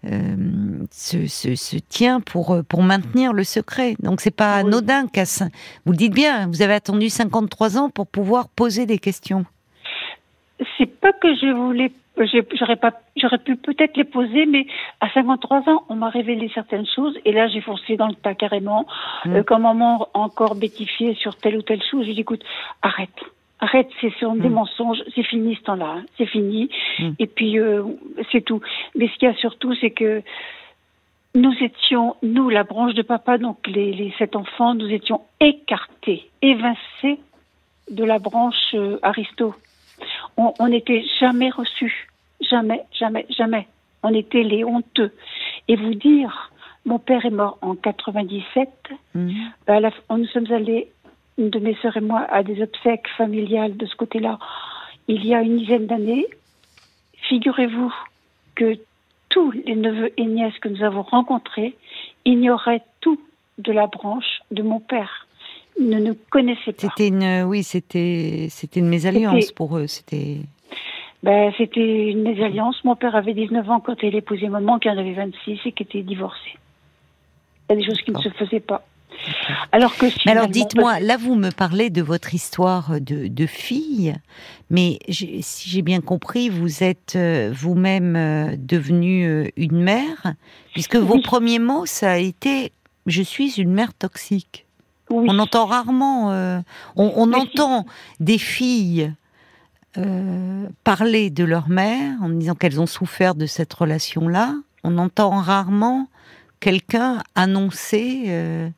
se, 0.02 1.26
se, 1.26 1.54
se, 1.54 1.76
tient 1.76 2.20
pour, 2.20 2.58
pour 2.68 2.82
maintenir 2.82 3.32
le 3.32 3.44
secret. 3.44 3.94
Donc, 4.00 4.20
c'est 4.20 4.34
pas 4.34 4.56
anodin, 4.56 5.06
Cass. 5.06 5.42
Vous 5.84 5.92
le 5.92 5.98
dites 5.98 6.14
bien, 6.14 6.46
vous 6.46 6.62
avez 6.62 6.74
attendu 6.74 7.08
53 7.08 7.78
ans 7.78 7.90
pour 7.90 8.06
pouvoir 8.06 8.48
poser 8.48 8.86
des 8.86 8.98
questions. 8.98 9.44
C'est 10.76 11.00
pas 11.00 11.12
que 11.12 11.34
je 11.34 11.52
voulais 11.54 11.92
j'aurais 12.58 12.76
pas, 12.76 12.92
j'aurais 13.16 13.38
pu 13.38 13.56
peut-être 13.56 13.96
les 13.96 14.04
poser, 14.04 14.46
mais 14.46 14.66
à 15.00 15.08
53 15.10 15.68
ans, 15.68 15.84
on 15.88 15.96
m'a 15.96 16.10
révélé 16.10 16.50
certaines 16.54 16.86
choses, 16.86 17.16
et 17.24 17.32
là, 17.32 17.48
j'ai 17.48 17.60
foncé 17.60 17.96
dans 17.96 18.08
le 18.08 18.14
tas 18.14 18.34
carrément. 18.34 18.86
Mmh. 19.24 19.36
Euh, 19.36 19.42
quand 19.42 19.58
maman 19.58 20.08
encore 20.14 20.54
bêtifié 20.54 21.14
sur 21.14 21.36
telle 21.36 21.56
ou 21.56 21.62
telle 21.62 21.82
chose, 21.90 22.06
j'ai 22.06 22.14
dit, 22.14 22.20
écoute, 22.20 22.44
arrête. 22.82 23.08
Arrête, 23.60 23.88
c'est 24.00 24.12
sont 24.18 24.36
des 24.36 24.48
mmh. 24.48 24.52
mensonges, 24.52 25.02
c'est 25.14 25.22
fini 25.22 25.54
ce 25.54 25.62
temps-là, 25.62 25.96
hein. 25.98 26.04
c'est 26.16 26.26
fini. 26.26 26.70
Mmh. 26.98 27.10
Et 27.18 27.26
puis, 27.26 27.58
euh, 27.58 27.82
c'est 28.32 28.40
tout. 28.40 28.60
Mais 28.94 29.08
ce 29.08 29.14
qu'il 29.18 29.28
y 29.28 29.30
a 29.30 29.34
surtout, 29.34 29.74
c'est 29.74 29.90
que 29.90 30.22
nous 31.34 31.54
étions, 31.60 32.16
nous, 32.22 32.48
la 32.48 32.64
branche 32.64 32.94
de 32.94 33.02
papa, 33.02 33.38
donc 33.38 33.58
les, 33.66 33.92
les 33.92 34.12
sept 34.18 34.34
enfants, 34.34 34.74
nous 34.74 34.88
étions 34.88 35.20
écartés, 35.40 36.28
évincés 36.42 37.20
de 37.90 38.04
la 38.04 38.18
branche 38.18 38.74
euh, 38.74 38.98
Aristo 39.02 39.54
on 40.36 40.68
n'était 40.68 41.04
jamais 41.20 41.50
reçus. 41.50 42.08
Jamais, 42.40 42.82
jamais, 42.98 43.26
jamais. 43.30 43.66
On 44.02 44.14
était 44.14 44.42
les 44.42 44.64
honteux. 44.64 45.12
Et 45.68 45.76
vous 45.76 45.94
dire, 45.94 46.50
mon 46.86 46.98
père 46.98 47.24
est 47.26 47.30
mort 47.30 47.58
en 47.60 47.74
97. 47.74 48.68
Mhm. 49.14 49.34
on, 50.08 50.18
nous 50.18 50.26
sommes 50.26 50.50
allés, 50.50 50.88
une 51.38 51.50
de 51.50 51.58
mes 51.58 51.74
sœurs 51.76 51.96
et 51.96 52.00
moi, 52.00 52.26
à 52.30 52.42
des 52.42 52.62
obsèques 52.62 53.08
familiales 53.16 53.76
de 53.76 53.86
ce 53.86 53.96
côté-là, 53.96 54.38
il 55.08 55.24
y 55.26 55.34
a 55.34 55.42
une 55.42 55.58
dizaine 55.58 55.86
d'années. 55.86 56.26
Figurez-vous 57.28 57.92
que 58.54 58.78
tous 59.28 59.50
les 59.52 59.76
neveux 59.76 60.12
et 60.16 60.24
nièces 60.24 60.58
que 60.60 60.68
nous 60.68 60.82
avons 60.82 61.02
rencontrés 61.02 61.76
ignoraient 62.24 62.82
tout 63.00 63.20
de 63.58 63.72
la 63.72 63.86
branche 63.86 64.42
de 64.50 64.62
mon 64.62 64.80
père 64.80 65.26
ne 65.80 65.98
nous 65.98 66.16
connaissaient 66.30 66.72
pas. 66.72 66.88
C'était 66.88 67.08
une, 67.08 67.42
oui, 67.44 67.62
c'était, 67.62 68.48
c'était 68.50 68.80
une 68.80 68.88
mésalliance 68.88 69.52
pour 69.52 69.76
eux. 69.78 69.86
C'était. 69.86 70.38
Ben, 71.22 71.52
c'était 71.58 72.08
une 72.08 72.22
mésalliance. 72.22 72.82
Mon 72.84 72.96
père 72.96 73.14
avait 73.14 73.34
19 73.34 73.68
ans 73.70 73.80
quand 73.80 74.02
il 74.02 74.14
épousait 74.14 74.48
maman, 74.48 74.78
qui 74.78 74.88
en 74.88 74.96
avait 74.96 75.12
26 75.12 75.60
et 75.64 75.72
qui 75.72 75.82
était 75.82 76.02
divorcée. 76.02 76.56
Il 77.68 77.72
y 77.72 77.72
a 77.74 77.76
des 77.76 77.84
choses 77.84 78.00
qui 78.02 78.10
ne 78.10 78.18
se 78.18 78.30
faisaient 78.30 78.60
pas. 78.60 78.82
Alors 79.72 79.96
que 79.96 80.06
alors 80.28 80.48
dites-moi, 80.48 81.00
là 81.00 81.16
vous 81.16 81.34
me 81.34 81.50
parlez 81.50 81.90
de 81.90 82.02
votre 82.02 82.34
histoire 82.34 83.00
de, 83.00 83.28
de 83.28 83.46
fille, 83.46 84.14
mais 84.70 84.98
si 85.08 85.68
j'ai 85.68 85.82
bien 85.82 86.00
compris, 86.00 86.48
vous 86.48 86.82
êtes 86.82 87.14
euh, 87.16 87.52
vous-même 87.54 88.16
euh, 88.16 88.56
devenue 88.58 89.26
euh, 89.26 89.48
une 89.56 89.82
mère, 89.82 90.34
puisque 90.72 90.96
vos 90.96 91.20
premiers 91.20 91.58
mots 91.58 91.86
ça 91.86 92.12
a 92.12 92.16
été 92.16 92.72
je 93.06 93.22
suis 93.22 93.60
une 93.60 93.72
mère 93.72 93.94
toxique. 93.94 94.66
On 95.12 95.40
entend 95.40 95.66
rarement, 95.66 96.28
on, 96.94 97.32
entend 97.32 97.84
des 98.20 98.38
filles 98.38 99.12
parler 100.84 101.30
de 101.30 101.42
leur 101.42 101.68
mère 101.68 102.12
en 102.22 102.28
disant 102.28 102.54
qu'elles 102.54 102.80
ont 102.80 102.86
souffert 102.86 103.34
de 103.34 103.46
cette 103.46 103.72
relation-là. 103.74 104.54
On 104.84 104.98
entend 104.98 105.30
rarement 105.30 106.06
quelqu'un 106.60 107.24
annoncer 107.34 108.70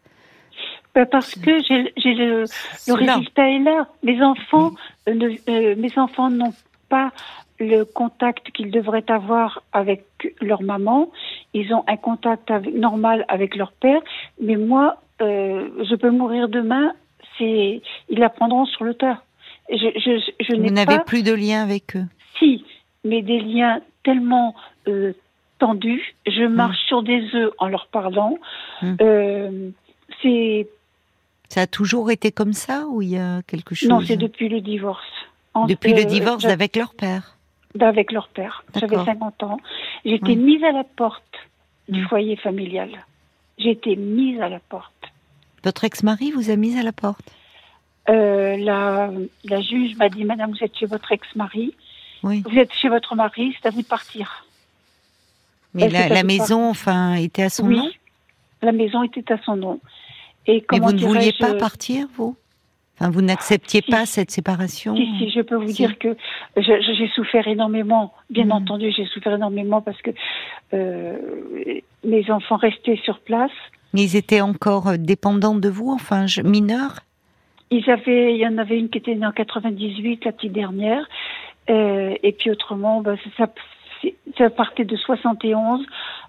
parce 0.93 1.35
que 1.35 1.63
j'ai 1.63 2.15
le, 2.15 2.45
le 2.87 2.93
résultat 2.93 3.49
est 3.51 3.59
là. 3.59 3.89
Mes 4.03 4.23
enfants, 4.23 4.73
euh, 5.09 5.37
euh, 5.49 5.75
mes 5.77 5.99
enfants 5.99 6.31
n'ont 6.31 6.53
pas 6.89 7.13
le 7.59 7.85
contact 7.85 8.51
qu'ils 8.51 8.71
devraient 8.71 9.11
avoir 9.11 9.63
avec 9.73 10.05
leur 10.41 10.63
maman. 10.63 11.11
Ils 11.55 11.73
ont 11.73 11.85
un 11.87 11.97
contact 11.97 12.51
normal 12.51 13.25
avec 13.29 13.57
leur 13.57 13.73
père. 13.73 14.01
Mais 14.41 14.57
moi, 14.57 14.97
euh, 15.21 15.69
je 15.89 15.95
peux 15.95 16.11
mourir 16.11 16.49
demain. 16.49 16.93
C'est, 17.39 17.81
ils 18.11 18.19
l'apprendront 18.19 18.67
sur 18.67 18.85
le 18.85 18.95
tas. 18.95 19.23
Je, 19.71 19.77
je, 19.77 20.33
je 20.41 20.57
Vous 20.57 20.71
n'avez 20.71 20.99
plus 21.07 21.23
de 21.23 21.33
lien 21.33 21.63
avec 21.63 21.97
eux? 21.97 22.05
Si, 22.39 22.65
mais 23.05 23.23
des 23.23 23.41
liens 23.41 23.81
tellement 24.03 24.55
tendus. 25.59 26.15
Je 26.27 26.45
marche 26.45 26.77
mmh. 26.77 26.89
sur 26.89 27.03
des 27.03 27.35
œufs 27.35 27.53
en 27.59 27.69
leur 27.69 27.87
parlant. 27.87 28.37
Mmh. 28.83 28.97
c'est 30.21 30.67
ça 31.53 31.61
a 31.61 31.67
toujours 31.67 32.11
été 32.11 32.33
comme 32.33 32.55
ça 32.55 32.87
ou 32.89 33.03
il 33.03 33.11
y 33.11 33.19
a 33.19 33.43
quelque 33.43 33.75
chose 33.75 33.87
Non, 33.87 34.01
c'est 34.01 34.17
depuis 34.17 34.49
le 34.49 34.63
divorce. 34.63 35.05
depuis 35.69 35.93
le 35.93 36.07
divorce 36.07 36.47
avec 36.47 36.77
leur 36.77 36.95
père 36.95 37.37
Avec 37.79 38.11
leur 38.11 38.29
père. 38.29 38.65
J'avais 38.75 38.97
50 38.97 39.43
ans. 39.43 39.61
J'étais 40.07 40.35
mise 40.35 40.65
à 40.65 40.73
la 40.73 40.83
porte 40.83 41.37
du 41.91 42.01
mm. 42.01 42.09
foyer 42.09 42.37
familial. 42.37 42.89
J'étais 43.59 43.97
mise 43.97 44.41
à 44.41 44.49
la 44.49 44.61
porte. 44.61 44.95
Votre 45.63 45.85
ex-mari 45.85 46.31
vous 46.31 46.49
a 46.49 46.57
mise 46.57 46.79
à 46.79 46.83
la 46.83 46.93
porte 46.93 47.31
euh, 48.09 48.57
la, 48.57 49.11
la, 49.45 49.61
juge 49.61 49.95
m'a 49.97 50.09
dit 50.09 50.25
Madame, 50.25 50.51
vous 50.51 50.65
êtes 50.65 50.77
chez 50.77 50.87
votre 50.87 51.13
ex-mari. 51.13 51.73
Oui. 52.25 52.43
Vous 52.45 52.59
êtes 52.59 52.73
chez 52.73 52.89
votre 52.89 53.15
mari, 53.15 53.55
c'est 53.61 53.69
à 53.69 53.71
vous 53.71 53.83
de 53.83 53.87
partir. 53.87 54.45
Mais 55.75 55.89
la, 55.89 56.25
maison, 56.25 56.69
enfin, 56.69 57.15
était 57.15 57.45
à 57.45 57.49
son 57.49 57.67
oui. 57.67 57.77
nom 57.77 57.91
La 58.61 58.73
maison 58.73 59.05
était 59.05 59.33
à 59.33 59.39
son 59.45 59.55
nom. 59.55 59.81
Et 60.47 60.65
Mais 60.73 60.81
vous 60.81 60.93
ne 60.93 61.01
vouliez 61.01 61.33
pas 61.39 61.55
partir, 61.55 62.07
vous? 62.15 62.37
Enfin, 62.99 63.11
vous 63.11 63.23
n'acceptiez 63.23 63.83
pas 63.83 64.07
cette 64.07 64.31
séparation 64.31 64.95
Si, 64.95 65.07
si, 65.19 65.31
je 65.31 65.41
peux 65.41 65.57
vous 65.57 65.73
dire 65.73 65.99
que 65.99 66.17
j'ai 66.57 67.09
souffert 67.15 67.49
énormément. 67.49 68.13
Bien 68.31 68.47
hmm. 68.47 68.53
entendu, 68.53 68.93
j'ai 68.95 69.07
souffert 69.07 69.35
énormément 69.35 69.81
parce 69.81 70.01
que 70.03 70.11
euh, 70.75 71.17
mes 72.05 72.31
enfants 72.31 72.57
restaient 72.57 73.01
sur 73.03 73.21
place. 73.21 73.51
Mais 73.95 74.03
ils 74.03 74.17
étaient 74.17 74.41
encore 74.41 74.89
euh, 74.89 74.97
dépendants 74.99 75.55
de 75.55 75.69
vous, 75.69 75.91
enfin, 75.91 76.27
mineurs? 76.45 77.01
Ils 77.71 77.89
avaient, 77.91 78.35
Il 78.35 78.41
y 78.41 78.47
en 78.47 78.59
avait 78.59 78.79
une 78.79 78.91
qui 78.91 78.99
était 78.99 79.15
née 79.15 79.27
en 79.27 79.33
98, 79.33 80.25
la 80.25 80.33
petite 80.33 80.53
dernière. 80.53 81.07
Euh, 81.71 82.15
et 82.23 82.33
puis 82.33 82.51
autrement, 82.51 83.01
bah, 83.01 83.15
ça, 83.37 83.47
ça 84.37 84.51
partait 84.51 84.85
de 84.85 84.97
71 84.97 85.85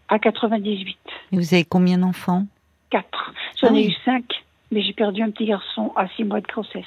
à 0.08 0.20
98. 0.20 0.98
Et 1.32 1.36
vous 1.36 1.54
avez 1.54 1.66
combien 1.66 1.98
d'enfants? 1.98 2.46
Quatre. 2.94 3.34
J'en 3.60 3.74
ai 3.74 3.88
eu 3.88 3.94
cinq, 4.06 4.24
mais 4.72 4.84
j'ai 4.84 4.94
perdu 4.94 5.24
un 5.24 5.32
petit 5.32 5.46
garçon 5.46 5.92
à 5.96 6.08
six 6.10 6.24
mois 6.24 6.42
de 6.42 6.46
grossesse. 6.46 6.86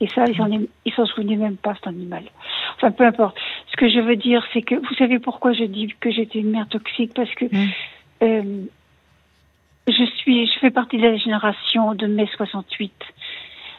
Et 0.00 0.08
ça, 0.08 0.26
ils 0.26 0.36
ne 0.36 0.90
s'en 0.90 1.06
souvenaient 1.06 1.36
même 1.36 1.56
pas, 1.56 1.74
cet 1.76 1.86
animal. 1.86 2.24
Enfin, 2.76 2.90
peu 2.90 3.06
importe. 3.06 3.34
Ce 3.70 3.76
que 3.76 3.88
je 3.88 4.00
veux 4.00 4.16
dire, 4.16 4.44
c'est 4.52 4.60
que, 4.60 4.74
vous 4.74 4.94
savez 4.96 5.18
pourquoi 5.18 5.54
je 5.54 5.64
dis 5.64 5.94
que 5.98 6.10
j'étais 6.10 6.40
une 6.40 6.50
mère 6.50 6.68
toxique? 6.68 7.14
Parce 7.14 7.34
que 7.36 7.46
mm. 7.46 7.68
euh, 8.22 8.64
je 9.88 10.04
suis, 10.18 10.46
je 10.46 10.58
fais 10.58 10.70
partie 10.70 10.98
de 10.98 11.04
la 11.04 11.16
génération 11.16 11.94
de 11.94 12.06
mai 12.06 12.28
68. 12.36 12.92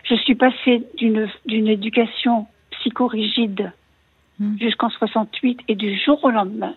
Je 0.05 0.15
suis 0.15 0.33
passée 0.33 0.83
d'une, 0.97 1.29
d'une 1.45 1.67
éducation 1.67 2.47
psychorigide 2.71 3.71
mm. 4.39 4.57
jusqu'en 4.57 4.89
68 4.89 5.59
et 5.67 5.75
du 5.75 5.95
jour 5.99 6.23
au 6.23 6.31
lendemain, 6.31 6.73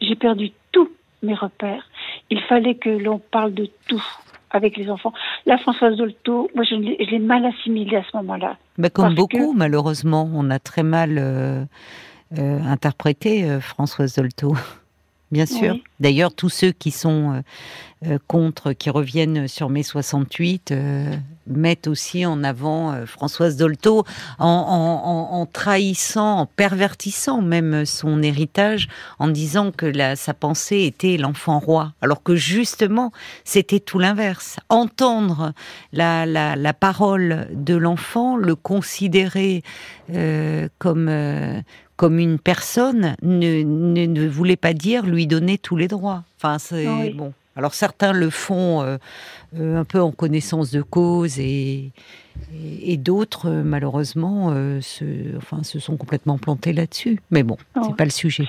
j'ai 0.00 0.14
perdu 0.14 0.52
tous 0.72 0.88
mes 1.22 1.34
repères. 1.34 1.88
Il 2.30 2.40
fallait 2.42 2.74
que 2.74 2.90
l'on 2.90 3.18
parle 3.18 3.54
de 3.54 3.68
tout 3.88 4.04
avec 4.50 4.76
les 4.76 4.90
enfants. 4.90 5.12
La 5.46 5.58
Françoise 5.58 5.96
Dolto, 5.96 6.50
moi 6.54 6.64
je 6.64 6.74
l'ai 6.74 7.18
mal 7.18 7.44
assimilée 7.44 7.96
à 7.96 8.02
ce 8.10 8.16
moment-là. 8.18 8.56
Bah, 8.78 8.90
comme 8.90 9.14
beaucoup, 9.14 9.52
malheureusement, 9.52 10.30
on 10.32 10.50
a 10.50 10.58
très 10.58 10.82
mal 10.82 11.16
euh, 11.18 11.64
euh, 12.38 12.60
interprété 12.62 13.44
euh, 13.44 13.60
Françoise 13.60 14.14
Dolto. 14.14 14.54
Bien 15.30 15.44
sûr. 15.44 15.76
D'ailleurs, 16.00 16.32
tous 16.34 16.48
ceux 16.48 16.72
qui 16.72 16.90
sont 16.90 17.42
contre, 18.28 18.72
qui 18.72 18.88
reviennent 18.88 19.46
sur 19.46 19.68
mai 19.68 19.82
68, 19.82 20.72
mettent 21.48 21.86
aussi 21.86 22.26
en 22.26 22.44
avant 22.44 23.06
Françoise 23.06 23.56
Dolto 23.56 24.04
en, 24.38 25.46
trahissant, 25.52 26.38
en 26.40 26.46
pervertissant 26.46 27.42
même 27.42 27.84
son 27.86 28.22
héritage, 28.22 28.88
en 29.18 29.28
disant 29.28 29.70
que 29.70 29.86
la, 29.86 30.16
sa 30.16 30.34
pensée 30.34 30.82
était 30.82 31.16
l'enfant 31.16 31.58
roi, 31.58 31.92
alors 32.02 32.22
que 32.22 32.36
justement 32.36 33.12
c'était 33.44 33.80
tout 33.80 33.98
l'inverse. 33.98 34.58
Entendre 34.68 35.52
la, 35.92 36.26
la, 36.26 36.74
parole 36.74 37.48
de 37.52 37.74
l'enfant, 37.74 38.36
le 38.36 38.54
considérer 38.54 39.62
comme 40.78 41.62
comme 41.98 42.20
une 42.20 42.38
personne 42.38 43.16
ne, 43.22 43.64
ne, 43.64 44.28
voulait 44.28 44.56
pas 44.56 44.72
dire 44.72 45.04
lui 45.04 45.26
donner 45.26 45.58
tous 45.58 45.76
les 45.76 45.88
droits. 45.88 46.22
Enfin, 46.38 46.58
c'est 46.60 47.10
bon. 47.10 47.34
Alors 47.58 47.74
certains 47.74 48.12
le 48.12 48.30
font 48.30 48.82
euh, 48.82 48.98
euh, 49.58 49.80
un 49.80 49.84
peu 49.84 50.00
en 50.00 50.12
connaissance 50.12 50.70
de 50.70 50.80
cause 50.80 51.40
et, 51.40 51.90
et, 52.84 52.96
d'autres, 52.96 53.48
euh, 53.48 53.62
malheureusement, 53.64 54.54
se, 54.80 55.36
enfin, 55.36 55.64
se 55.64 55.80
sont 55.80 55.96
complètement 55.96 56.38
plantés 56.38 56.72
là-dessus. 56.72 57.18
Mais 57.32 57.42
bon, 57.42 57.56
ce 57.74 57.82
c'est 57.82 57.96
pas 57.96 58.04
le 58.04 58.10
sujet. 58.10 58.44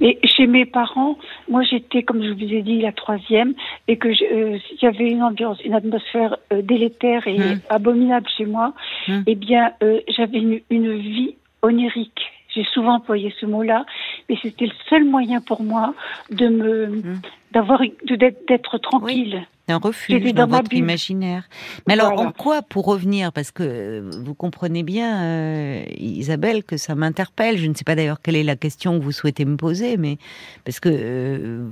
Mais 0.00 0.18
chez 0.24 0.48
mes 0.48 0.66
parents, 0.66 1.16
moi 1.48 1.62
j'étais, 1.62 2.02
comme 2.02 2.24
je 2.24 2.32
vous 2.32 2.52
ai 2.52 2.62
dit, 2.62 2.80
la 2.82 2.90
troisième, 2.90 3.54
et 3.86 3.98
que 3.98 4.08
il 4.08 4.60
y 4.82 4.86
avait 4.86 5.08
une 5.08 5.22
ambiance, 5.22 5.58
une 5.64 5.74
atmosphère 5.74 6.36
délétère 6.50 7.28
et 7.28 7.40
hum. 7.40 7.60
abominable 7.70 8.26
chez 8.36 8.46
moi. 8.46 8.74
Hum. 9.06 9.22
Eh 9.28 9.36
bien, 9.36 9.72
j'avais 10.08 10.38
une, 10.38 10.60
une, 10.70 10.98
vie 10.98 11.36
onirique. 11.62 12.33
J'ai 12.54 12.64
souvent 12.64 12.94
employé 12.94 13.34
ce 13.40 13.46
mot-là, 13.46 13.84
mais 14.28 14.36
c'était 14.40 14.66
le 14.66 14.72
seul 14.88 15.04
moyen 15.04 15.40
pour 15.40 15.62
moi 15.62 15.94
de 16.30 16.48
me, 16.48 16.86
mmh. 16.86 17.20
d'avoir, 17.52 17.82
d'être 18.06 18.78
tranquille 18.78 19.44
un 19.72 19.78
refuge 19.78 20.34
dans, 20.34 20.46
votre 20.46 20.72
imaginaire. 20.74 21.44
Mais 21.86 21.94
alors, 21.94 22.20
en 22.20 22.32
quoi, 22.32 22.62
pour 22.62 22.84
revenir, 22.84 23.32
parce 23.32 23.50
que 23.50 23.62
euh, 23.62 24.10
vous 24.24 24.34
comprenez 24.34 24.82
bien, 24.82 25.22
euh, 25.22 25.84
Isabelle, 25.96 26.64
que 26.64 26.76
ça 26.76 26.94
m'interpelle. 26.94 27.56
Je 27.56 27.66
ne 27.66 27.74
sais 27.74 27.84
pas 27.84 27.94
d'ailleurs 27.94 28.20
quelle 28.20 28.36
est 28.36 28.42
la 28.44 28.56
question 28.56 28.98
que 28.98 29.04
vous 29.04 29.12
souhaitez 29.12 29.44
me 29.44 29.56
poser, 29.56 29.96
mais 29.96 30.18
parce 30.64 30.80
que 30.80 30.90
euh, 30.92 31.66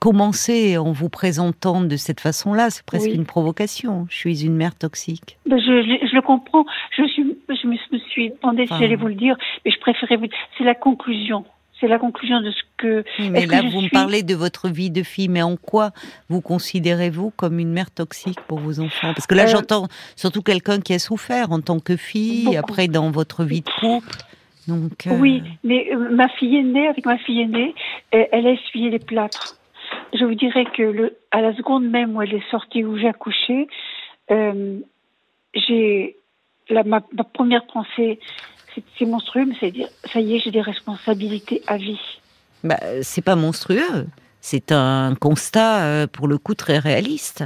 commencer 0.00 0.76
en 0.76 0.92
vous 0.92 1.08
présentant 1.08 1.80
de 1.80 1.96
cette 1.96 2.20
façon-là, 2.20 2.70
c'est 2.70 2.84
presque 2.84 3.10
une 3.12 3.24
provocation. 3.24 4.06
Je 4.10 4.16
suis 4.16 4.44
une 4.44 4.56
mère 4.56 4.74
toxique. 4.74 5.38
Ben, 5.46 5.58
je, 5.58 6.14
le 6.14 6.22
comprends. 6.22 6.66
Je, 6.96 7.06
suis, 7.06 7.36
je 7.48 7.66
me 7.66 7.98
suis 8.10 8.32
demandé 8.42 8.66
si 8.66 8.74
j'allais 8.78 8.96
vous 8.96 9.08
le 9.08 9.14
dire, 9.14 9.36
mais 9.64 9.70
je 9.70 9.78
préférais 9.80 10.16
vous. 10.16 10.26
C'est 10.58 10.64
la 10.64 10.74
conclusion. 10.74 11.44
C'est 11.80 11.86
la 11.86 11.98
conclusion 11.98 12.40
de 12.40 12.50
ce 12.50 12.62
que. 12.76 13.04
mais 13.30 13.46
là, 13.46 13.62
vous 13.62 13.80
me 13.80 13.90
parlez 13.90 14.24
de 14.24 14.34
votre 14.34 14.68
vie 14.68 14.90
de 14.90 15.04
fille, 15.04 15.28
mais 15.28 15.42
en 15.42 15.56
quoi 15.56 15.92
vous 16.28 16.40
considérez-vous 16.40 17.30
comme 17.30 17.60
une 17.60 17.72
mère 17.72 17.90
toxique 17.90 18.40
pour 18.48 18.58
vos 18.58 18.80
enfants? 18.80 19.12
Parce 19.14 19.28
que 19.28 19.36
là, 19.36 19.44
euh, 19.44 19.48
j'entends 19.48 19.86
surtout 20.16 20.42
quelqu'un 20.42 20.80
qui 20.80 20.92
a 20.94 20.98
souffert 20.98 21.52
en 21.52 21.60
tant 21.60 21.78
que 21.78 21.96
fille, 21.96 22.56
après 22.56 22.88
dans 22.88 23.10
votre 23.10 23.44
vie 23.44 23.60
de 23.60 23.70
couple. 23.80 24.16
Donc, 24.66 25.06
euh, 25.06 25.16
Oui, 25.18 25.42
mais 25.62 25.88
euh, 25.92 26.10
ma 26.10 26.28
fille 26.28 26.56
aînée, 26.56 26.88
avec 26.88 27.06
ma 27.06 27.16
fille 27.16 27.42
aînée, 27.42 27.74
elle 28.10 28.46
a 28.46 28.50
essuyé 28.50 28.90
les 28.90 28.98
plâtres. 28.98 29.56
Je 30.14 30.24
vous 30.24 30.34
dirais 30.34 30.64
que 30.76 30.82
le, 30.82 31.16
à 31.30 31.40
la 31.40 31.54
seconde 31.54 31.88
même 31.88 32.16
où 32.16 32.22
elle 32.22 32.34
est 32.34 32.50
sortie, 32.50 32.84
où 32.84 32.98
j'ai 32.98 33.08
accouché, 33.08 33.68
j'ai 35.54 36.16
ma, 36.70 36.82
ma 36.84 37.24
première 37.32 37.66
pensée, 37.66 38.18
c'est 38.98 39.06
monstrueux, 39.06 39.44
mais 39.46 39.54
c'est 39.60 39.70
dire, 39.70 39.88
ça 40.12 40.20
y 40.20 40.36
est, 40.36 40.40
j'ai 40.40 40.50
des 40.50 40.60
responsabilités 40.60 41.62
à 41.66 41.76
vie. 41.76 41.98
Bah, 42.64 42.78
c'est 43.02 43.22
pas 43.22 43.36
monstrueux, 43.36 44.06
c'est 44.40 44.72
un 44.72 45.14
constat 45.14 45.82
euh, 45.82 46.06
pour 46.06 46.28
le 46.28 46.38
coup 46.38 46.54
très 46.54 46.78
réaliste. 46.78 47.44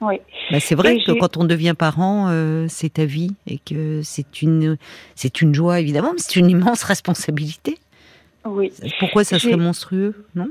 Oui. 0.00 0.16
Bah, 0.50 0.58
c'est 0.58 0.74
vrai 0.74 0.98
que 0.98 1.12
quand 1.12 1.36
on 1.36 1.44
devient 1.44 1.74
parent, 1.78 2.26
euh, 2.28 2.66
c'est 2.68 2.98
à 2.98 3.04
vie 3.04 3.34
et 3.46 3.58
que 3.58 4.00
c'est 4.02 4.42
une, 4.42 4.76
c'est 5.14 5.40
une 5.42 5.54
joie 5.54 5.78
évidemment, 5.78 6.12
mais 6.12 6.18
c'est 6.18 6.36
une 6.36 6.50
immense 6.50 6.82
responsabilité. 6.82 7.78
Oui. 8.44 8.72
Pourquoi 8.98 9.22
ça 9.22 9.38
serait 9.38 9.56
monstrueux, 9.56 10.26
non? 10.34 10.48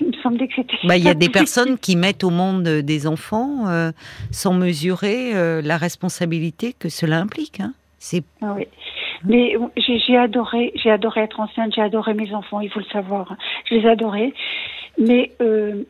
Il 0.00 0.08
me 0.08 0.12
semblait 0.22 0.48
que 0.48 0.54
c'était. 0.56 0.76
Bah, 0.84 0.98
il 0.98 1.04
y 1.04 1.08
a 1.08 1.14
des 1.14 1.28
personnes 1.30 1.78
qui 1.78 1.96
mettent 1.96 2.24
au 2.24 2.30
monde 2.30 2.64
des 2.64 3.06
enfants 3.06 3.68
euh, 3.68 3.92
sans 4.30 4.52
mesurer 4.52 5.62
la 5.62 5.78
responsabilité 5.78 6.74
que 6.78 6.90
cela 6.90 7.20
implique. 7.20 7.60
Hein. 7.60 7.72
C'est. 8.00 8.24
Ah 8.42 8.54
oui. 8.56 8.66
Mais 9.24 9.54
j'ai 9.76 10.16
adoré, 10.16 10.72
j'ai 10.74 10.90
adoré 10.90 11.20
être 11.20 11.38
enceinte, 11.38 11.74
j'ai 11.74 11.82
adoré 11.82 12.14
mes 12.14 12.34
enfants, 12.34 12.60
il 12.60 12.70
faut 12.70 12.80
le 12.80 12.86
savoir. 12.86 13.36
Je 13.68 13.74
les 13.74 13.86
adorais. 13.86 14.32
Mais 14.98 15.32
euh, 15.42 15.84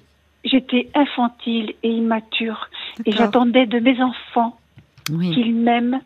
j'étais 0.44 0.88
infantile 0.94 1.72
et 1.84 1.88
immature. 1.88 2.68
Et 3.06 3.12
j'attendais 3.12 3.66
de 3.66 3.78
mes 3.78 4.02
enfants 4.02 4.58
qu'ils 5.06 5.54
m'aiment 5.54 6.00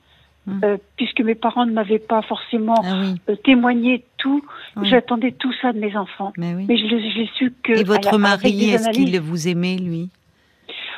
Hum. 0.46 0.60
Euh, 0.62 0.76
puisque 0.96 1.20
mes 1.20 1.34
parents 1.34 1.64
ne 1.64 1.72
m'avaient 1.72 1.98
pas 1.98 2.20
forcément 2.20 2.74
ah 2.84 3.02
euh, 3.30 3.36
témoigné 3.36 4.04
tout, 4.18 4.44
j'attendais 4.82 5.32
tout 5.32 5.52
ça 5.62 5.72
de 5.72 5.78
mes 5.78 5.96
enfants. 5.96 6.34
Mais, 6.36 6.54
oui. 6.54 6.66
Mais 6.68 6.76
je 6.76 6.84
l'ai 6.84 7.30
su 7.34 7.50
que. 7.62 7.72
Et 7.72 7.82
votre 7.82 8.18
mari, 8.18 8.70
est-ce 8.70 8.90
qu'il 8.90 9.18
vous 9.20 9.48
aimait, 9.48 9.76
lui? 9.76 10.10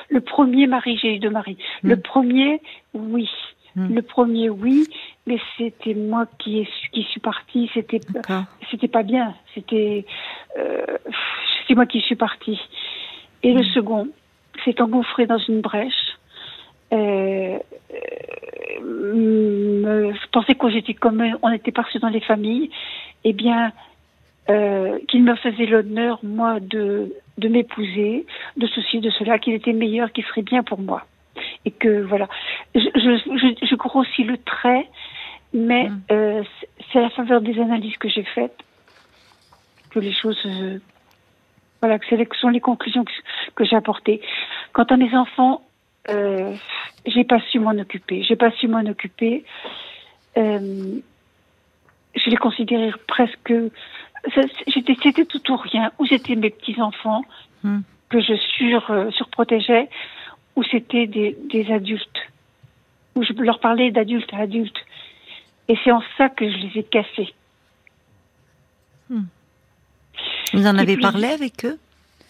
Le 0.09 0.21
premier 0.21 0.67
mari, 0.67 0.99
j'ai 1.01 1.15
eu 1.15 1.19
deux 1.21 1.31
maris. 1.31 1.59
Le 1.83 1.95
hum. 1.95 2.03
premier, 2.03 2.61
oui. 2.95 3.29
Hum. 3.77 3.95
Le 3.95 4.03
premier, 4.03 4.49
oui, 4.49 4.87
mais 5.27 5.39
c'était 5.59 5.95
moi 5.95 6.27
qui, 6.39 6.67
qui 6.93 7.03
suis 7.03 7.21
partie. 7.21 7.71
C'était, 7.75 8.01
c'était 8.71 8.89
pas 8.89 9.03
bien. 9.03 9.35
C'était, 9.55 10.07
euh, 10.59 10.99
c'est 11.67 11.75
moi 11.75 11.85
qui 11.87 12.01
suis 12.01 12.17
partie. 12.17 12.61
Et 13.43 13.53
le 13.53 13.63
second 13.65 14.09
s'est 14.65 14.81
engouffré 14.81 15.27
dans 15.27 15.39
une 15.39 15.61
brèche. 15.61 16.19
Euh, 16.93 17.59
euh, 18.83 20.13
je 20.13 20.27
pensais 20.33 20.55
qu'on 20.55 20.69
était 20.69 20.95
comme 20.95 21.23
on 21.43 21.51
était 21.51 21.73
partis 21.73 21.99
dans 21.99 22.09
les 22.09 22.21
familles, 22.21 22.71
eh 23.25 23.33
bien, 23.33 23.73
euh, 24.49 24.99
qu'il 25.09 25.23
me 25.25 25.35
faisait 25.37 25.67
l'honneur, 25.67 26.21
moi, 26.23 26.61
de, 26.61 27.13
de 27.39 27.49
m'épouser, 27.49 28.27
de 28.57 28.67
ceci, 28.69 29.01
de 29.01 29.11
cela, 29.11 29.39
qu'il 29.39 29.55
était 29.55 29.73
meilleur, 29.73 30.13
qu'il 30.13 30.25
serait 30.25 30.43
bien 30.43 30.63
pour 30.63 30.79
moi. 30.79 31.05
Et 31.65 31.71
que, 31.71 32.03
voilà. 32.03 32.29
Je, 32.75 32.81
je, 32.81 33.67
je, 33.67 33.75
grossis 33.75 34.25
le 34.25 34.39
trait, 34.39 34.89
mais 35.53 35.89
mm. 35.89 36.03
euh, 36.11 36.43
c'est 36.93 36.99
à 36.99 37.03
la 37.03 37.11
faveur 37.11 37.41
des 37.41 37.59
analyses 37.61 37.97
que 37.97 38.09
j'ai 38.09 38.25
faites 38.25 38.57
que 39.91 40.01
les 40.01 40.13
choses. 40.13 40.41
Euh, 40.47 40.79
voilà, 41.81 41.99
que 41.99 42.07
ce 42.07 42.41
sont 42.41 42.49
les 42.49 42.61
conclusions 42.61 43.05
que, 43.05 43.13
que 43.55 43.65
j'ai 43.65 43.77
apportées. 43.77 44.21
Quant 44.73 44.85
à 44.85 44.97
mes 44.97 45.15
enfants, 45.15 45.63
euh, 46.09 46.55
j'ai 47.07 47.25
pas 47.25 47.41
su 47.51 47.59
m'en 47.59 47.79
occuper. 47.79 48.23
J'ai 48.23 48.37
pas 48.37 48.51
su 48.53 48.69
m'en 48.69 48.85
occuper. 48.87 49.45
Euh, 50.37 50.99
je 52.15 52.31
les 52.31 52.37
considérais 52.37 52.93
presque. 53.07 53.53
C'était 54.73 55.25
tout 55.25 55.53
ou 55.53 55.57
rien. 55.57 55.93
Ou 55.99 56.07
c'était 56.07 56.37
mes 56.37 56.51
petits 56.51 56.81
enfants 56.81 57.23
hmm. 57.63 57.81
que 58.09 58.21
je 58.21 58.35
sur 58.35 58.91
euh, 58.91 59.11
surprotégeais, 59.11 59.89
ou 60.57 60.65
c'était 60.65 61.07
des, 61.07 61.37
des 61.51 61.71
adultes 61.71 62.19
où 63.15 63.23
je 63.23 63.33
leur 63.35 63.61
parlais 63.61 63.91
d'adulte 63.91 64.33
à 64.33 64.39
adulte. 64.39 64.77
Et 65.69 65.77
c'est 65.83 65.91
en 65.91 66.03
ça 66.17 66.29
que 66.29 66.49
je 66.49 66.57
les 66.57 66.81
ai 66.81 66.83
cassés. 66.85 67.35
Hmm. 69.09 69.25
Vous 70.53 70.67
en 70.67 70.79
avez 70.79 70.97
parlé 70.97 71.29
avec 71.29 71.65
eux? 71.65 71.79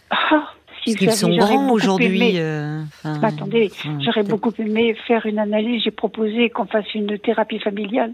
Parce 0.08 0.96
qu'ils 0.96 1.12
sont 1.12 1.36
grands 1.36 1.70
aujourd'hui. 1.70 2.34
Euh, 2.36 2.82
bah, 3.04 3.28
attendez, 3.28 3.72
j'aurais 4.00 4.22
beaucoup 4.22 4.52
aimé 4.58 4.94
faire 5.06 5.26
une 5.26 5.38
analyse. 5.38 5.82
J'ai 5.82 5.90
proposé 5.90 6.48
qu'on 6.50 6.66
fasse 6.66 6.94
une 6.94 7.18
thérapie 7.18 7.58
familiale. 7.58 8.12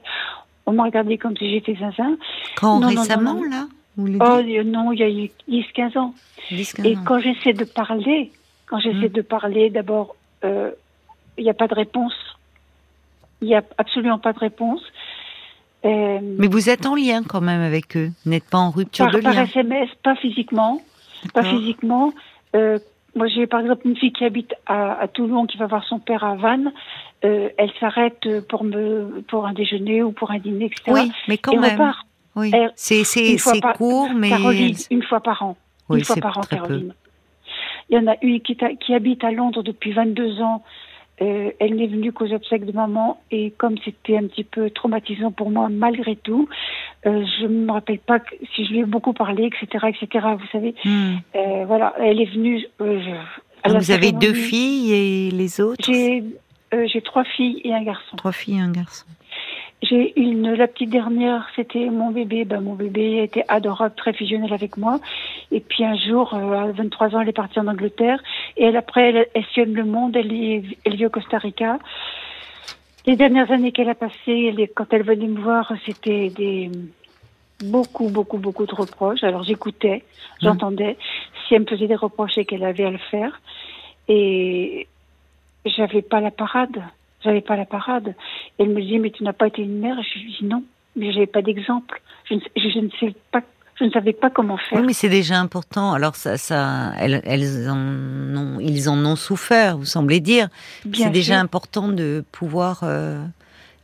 On 0.65 0.73
m'a 0.73 0.85
regardé 0.85 1.19
comme 1.19 1.37
si 1.37 1.51
j'étais 1.51 1.75
zinzin. 1.75 2.17
Quand 2.57 2.81
récemment, 2.81 3.43
là 3.45 3.67
Oh 3.99 4.41
non, 4.65 4.93
il 4.93 5.01
y 5.01 5.03
a 5.03 5.11
eu 5.11 5.31
10-15 5.51 5.99
ans. 5.99 6.15
Et 6.51 6.97
quand 7.05 7.19
j'essaie 7.21 7.53
de 7.53 7.65
parler, 7.65 8.33
quand 8.73 8.81
j'essaie 8.81 9.11
hmm. 9.11 9.13
de 9.13 9.21
parler, 9.21 9.69
d'abord, 9.69 10.17
euh, 10.45 10.71
il 11.37 11.45
n'y 11.45 11.51
a 11.51 11.55
pas 11.55 11.69
de 11.69 11.75
réponse. 11.75 12.15
Il 13.43 13.49
n'y 13.49 13.55
a 13.55 13.63
absolument 13.77 14.19
pas 14.19 14.33
de 14.33 14.39
réponse. 14.39 14.81
Euh, 15.85 16.19
Mais 16.23 16.47
vous 16.47 16.71
êtes 16.71 16.87
en 16.87 16.95
lien 16.95 17.23
quand 17.23 17.43
même 17.43 17.61
avec 17.61 17.99
eux. 17.99 18.13
Vous 18.25 18.31
n'êtes 18.31 18.49
pas 18.49 18.57
en 18.57 18.71
rupture 18.71 19.11
de 19.11 19.19
lien. 19.19 19.35
Par 19.35 19.39
SMS, 19.41 19.91
pas 20.03 20.17
physiquement. 20.17 20.81
Pas 21.35 21.43
physiquement. 21.43 22.15
Euh, 22.57 22.79
moi, 23.15 23.27
j'ai 23.29 23.47
par 23.47 23.61
exemple 23.61 23.87
une 23.87 23.97
fille 23.97 24.15
qui 24.15 24.25
habite 24.25 24.55
à, 24.65 24.99
à, 25.03 25.07
Toulon, 25.07 25.45
qui 25.45 25.59
va 25.59 25.67
voir 25.67 25.85
son 25.85 25.99
père 25.99 26.25
à 26.25 26.37
Vannes. 26.37 26.73
Euh, 27.27 27.51
elle 27.59 27.73
s'arrête 27.79 28.27
pour 28.49 28.65
me 28.65 29.21
pour 29.29 29.47
un 29.47 29.53
déjeuner 29.53 30.03
ou 30.03 30.13
pour 30.13 30.31
un 30.31 30.39
dîner, 30.39 30.65
etc. 30.65 30.83
Oui, 30.89 31.13
mais 31.29 31.37
quand 31.37 31.61
même. 31.61 31.73
Repart. 31.73 32.07
Oui. 32.37 32.51
C'est 32.75 33.05
c'est 33.05 33.37
court, 33.77 34.09
mais 34.17 34.31
Caroline, 34.31 34.77
une 34.91 35.03
fois 35.03 35.21
par 35.21 35.43
an. 35.43 35.59
Oui, 35.91 35.99
une 35.99 36.05
fois 36.07 36.17
par 36.17 36.39
an, 36.39 36.41
Caroline. 36.41 36.95
Il 37.93 37.97
y 37.97 37.99
en 37.99 38.07
a 38.07 38.17
une 38.23 38.41
qui, 38.41 38.57
qui 38.81 38.95
habite 38.95 39.23
à 39.23 39.31
Londres 39.31 39.63
depuis 39.63 39.93
22 39.93 40.41
ans. 40.41 40.65
Euh, 41.21 41.51
elle 41.61 41.77
n'est 41.77 41.87
venue 41.87 42.11
qu'aux 42.11 42.33
obsèques 42.33 42.65
de 42.65 42.73
maman 42.73 43.21
et 43.31 43.53
comme 43.59 43.77
c'était 43.85 44.17
un 44.17 44.27
petit 44.27 44.45
peu 44.45 44.71
traumatisant 44.71 45.31
pour 45.31 45.51
moi 45.51 45.69
malgré 45.69 46.17
tout, 46.17 46.49
euh, 47.07 47.23
je 47.39 47.47
ne 47.47 47.67
me 47.67 47.73
rappelle 47.73 47.99
pas 47.99 48.19
si 48.55 48.65
je 48.65 48.71
lui 48.73 48.79
ai 48.81 48.85
beaucoup 48.87 49.13
parlé, 49.13 49.45
etc., 49.45 49.89
etc. 49.89 50.27
Vous 50.39 50.47
savez, 50.51 50.75
hmm. 50.85 51.17
euh, 51.37 51.65
voilà, 51.67 51.95
elle 52.01 52.19
est 52.19 52.33
venue. 52.33 52.65
vous 52.81 53.91
avez 53.91 54.13
deux 54.13 54.33
filles 54.33 54.93
et 54.93 55.31
les 55.31 55.61
autres 55.61 55.85
J'ai 55.93 57.03
trois 57.03 57.25
filles 57.25 57.61
et 57.63 57.75
un 57.75 57.85
garçon. 57.85 58.17
Trois 58.17 58.33
filles 58.33 58.57
et 58.57 58.63
un 58.63 58.73
garçon. 58.73 59.05
J'ai 59.83 60.19
une, 60.19 60.53
la 60.53 60.69
petite 60.69 60.91
dernière, 60.91 61.49
c'était 61.57 61.91
mon 61.91 62.13
bébé. 62.13 62.45
Ben, 62.45 62.61
mon 62.61 62.75
bébé 62.75 63.23
était 63.25 63.45
adorable, 63.49 63.95
très 63.97 64.13
fusionnel 64.13 64.53
avec 64.53 64.77
moi. 64.77 65.01
Et 65.51 65.61
puis 65.61 65.85
un 65.85 65.97
jour, 65.97 66.35
euh, 66.35 66.53
à 66.53 66.71
23 66.71 67.17
ans, 67.17 67.21
elle 67.21 67.29
est 67.29 67.33
partie 67.33 67.59
en 67.59 67.67
Angleterre. 67.67 68.23
Et 68.57 68.65
elle, 68.65 68.77
après, 68.77 69.11
elle, 69.11 69.27
elle 69.35 69.45
sillonne 69.47 69.75
le 69.75 69.85
monde. 69.85 70.17
Elle, 70.17 70.33
est, 70.33 70.63
elle 70.85 70.97
vit 70.97 71.07
au 71.07 71.11
Costa 71.11 71.39
Rica. 71.39 71.79
Les 73.07 73.17
dernières 73.17 73.51
années 73.51 73.73
qu'elle 73.73 73.89
a 73.89 73.97
passées, 73.97 74.55
elle, 74.57 74.69
quand 74.73 74.93
elle 74.93 75.03
venait 75.03 75.27
me 75.27 75.41
voir, 75.41 75.73
c'était 75.85 76.29
des 76.29 76.71
beaucoup, 77.65 78.09
beaucoup, 78.09 78.39
beaucoup 78.39 78.67
de 78.67 78.75
reproches. 78.75 79.25
Alors 79.25 79.43
j'écoutais, 79.43 80.05
j'entendais. 80.41 80.97
Si 81.47 81.55
elle 81.55 81.63
me 81.63 81.67
faisait 81.67 81.89
des 81.89 81.97
reproches, 81.97 82.39
et 82.39 82.45
qu'elle 82.45 82.65
avait 82.65 82.85
à 82.85 82.91
le 82.91 82.99
faire. 82.99 83.41
Et 84.07 84.87
j'avais 85.65 86.03
pas 86.03 86.21
la 86.21 86.31
parade. 86.31 86.83
J'avais 87.25 87.41
pas 87.41 87.57
la 87.57 87.65
parade. 87.65 88.15
Elle 88.59 88.71
me 88.71 88.81
dit, 88.81 88.99
mais 88.99 89.11
tu 89.11 89.23
n'as 89.23 89.33
pas 89.33 89.47
été 89.47 89.63
une 89.63 89.79
mère. 89.79 89.97
Je 90.03 90.19
lui 90.19 90.37
dis 90.41 90.45
non, 90.45 90.65
mais 90.97 91.13
j'avais 91.13 91.27
pas 91.27 91.43
d'exemple. 91.43 92.01
Je, 92.29 92.35
je, 92.57 92.79
ne 92.79 92.89
sais 93.01 93.15
pas. 93.31 93.43
Je 93.79 93.85
ne 93.85 93.91
savais 93.91 94.13
pas 94.13 94.31
comment 94.31 94.57
faire. 94.57 94.79
Oui, 94.79 94.87
mais 94.87 94.93
c'est 94.93 95.09
déjà 95.09 95.39
important. 95.39 95.93
Alors 95.93 96.17
ça, 96.17 96.37
ça, 96.37 96.93
elles, 96.99 97.23
elles 97.25 97.69
en 97.71 98.37
ont, 98.37 98.61
ils 98.61 98.89
en 98.89 99.05
ont 99.05 99.17
souffert. 99.17 99.79
Vous 99.79 99.85
semblez 99.85 100.21
dire. 100.21 100.49
C'est 100.93 101.11
déjà 101.11 101.39
important 101.41 101.89
de 101.89 102.25
pouvoir 102.33 102.81
euh, 102.83 103.25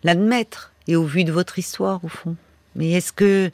l'admettre. 0.05 0.73
Et 0.87 0.97
au 0.97 1.05
vu 1.05 1.25
de 1.25 1.33
votre 1.33 1.59
histoire, 1.59 2.03
au 2.03 2.09
fond. 2.09 2.35
Mais 2.75 2.93
est-ce 2.93 3.13
que 3.13 3.51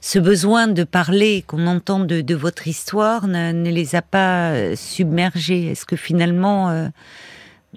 ce 0.00 0.18
besoin 0.18 0.66
de 0.66 0.84
parler, 0.84 1.44
qu'on 1.46 1.66
entend 1.66 2.00
de, 2.00 2.20
de, 2.20 2.34
votre 2.34 2.66
histoire, 2.66 3.26
ne, 3.26 3.52
ne, 3.52 3.70
les 3.70 3.94
a 3.94 4.02
pas 4.02 4.50
euh, 4.50 4.76
submergés? 4.76 5.70
Est-ce 5.70 5.86
que 5.86 5.96
finalement, 5.96 6.70
euh, 6.70 6.88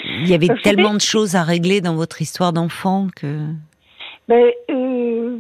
il 0.04 0.28
y 0.28 0.34
avait 0.34 0.50
tellement 0.64 0.94
de 0.94 1.02
choses 1.02 1.36
à 1.36 1.44
régler 1.44 1.82
dans 1.82 1.96
votre 1.96 2.22
histoire 2.22 2.54
d'enfant 2.54 3.08
que. 3.16 3.48
Ben, 4.28 4.52
euh, 4.70 5.38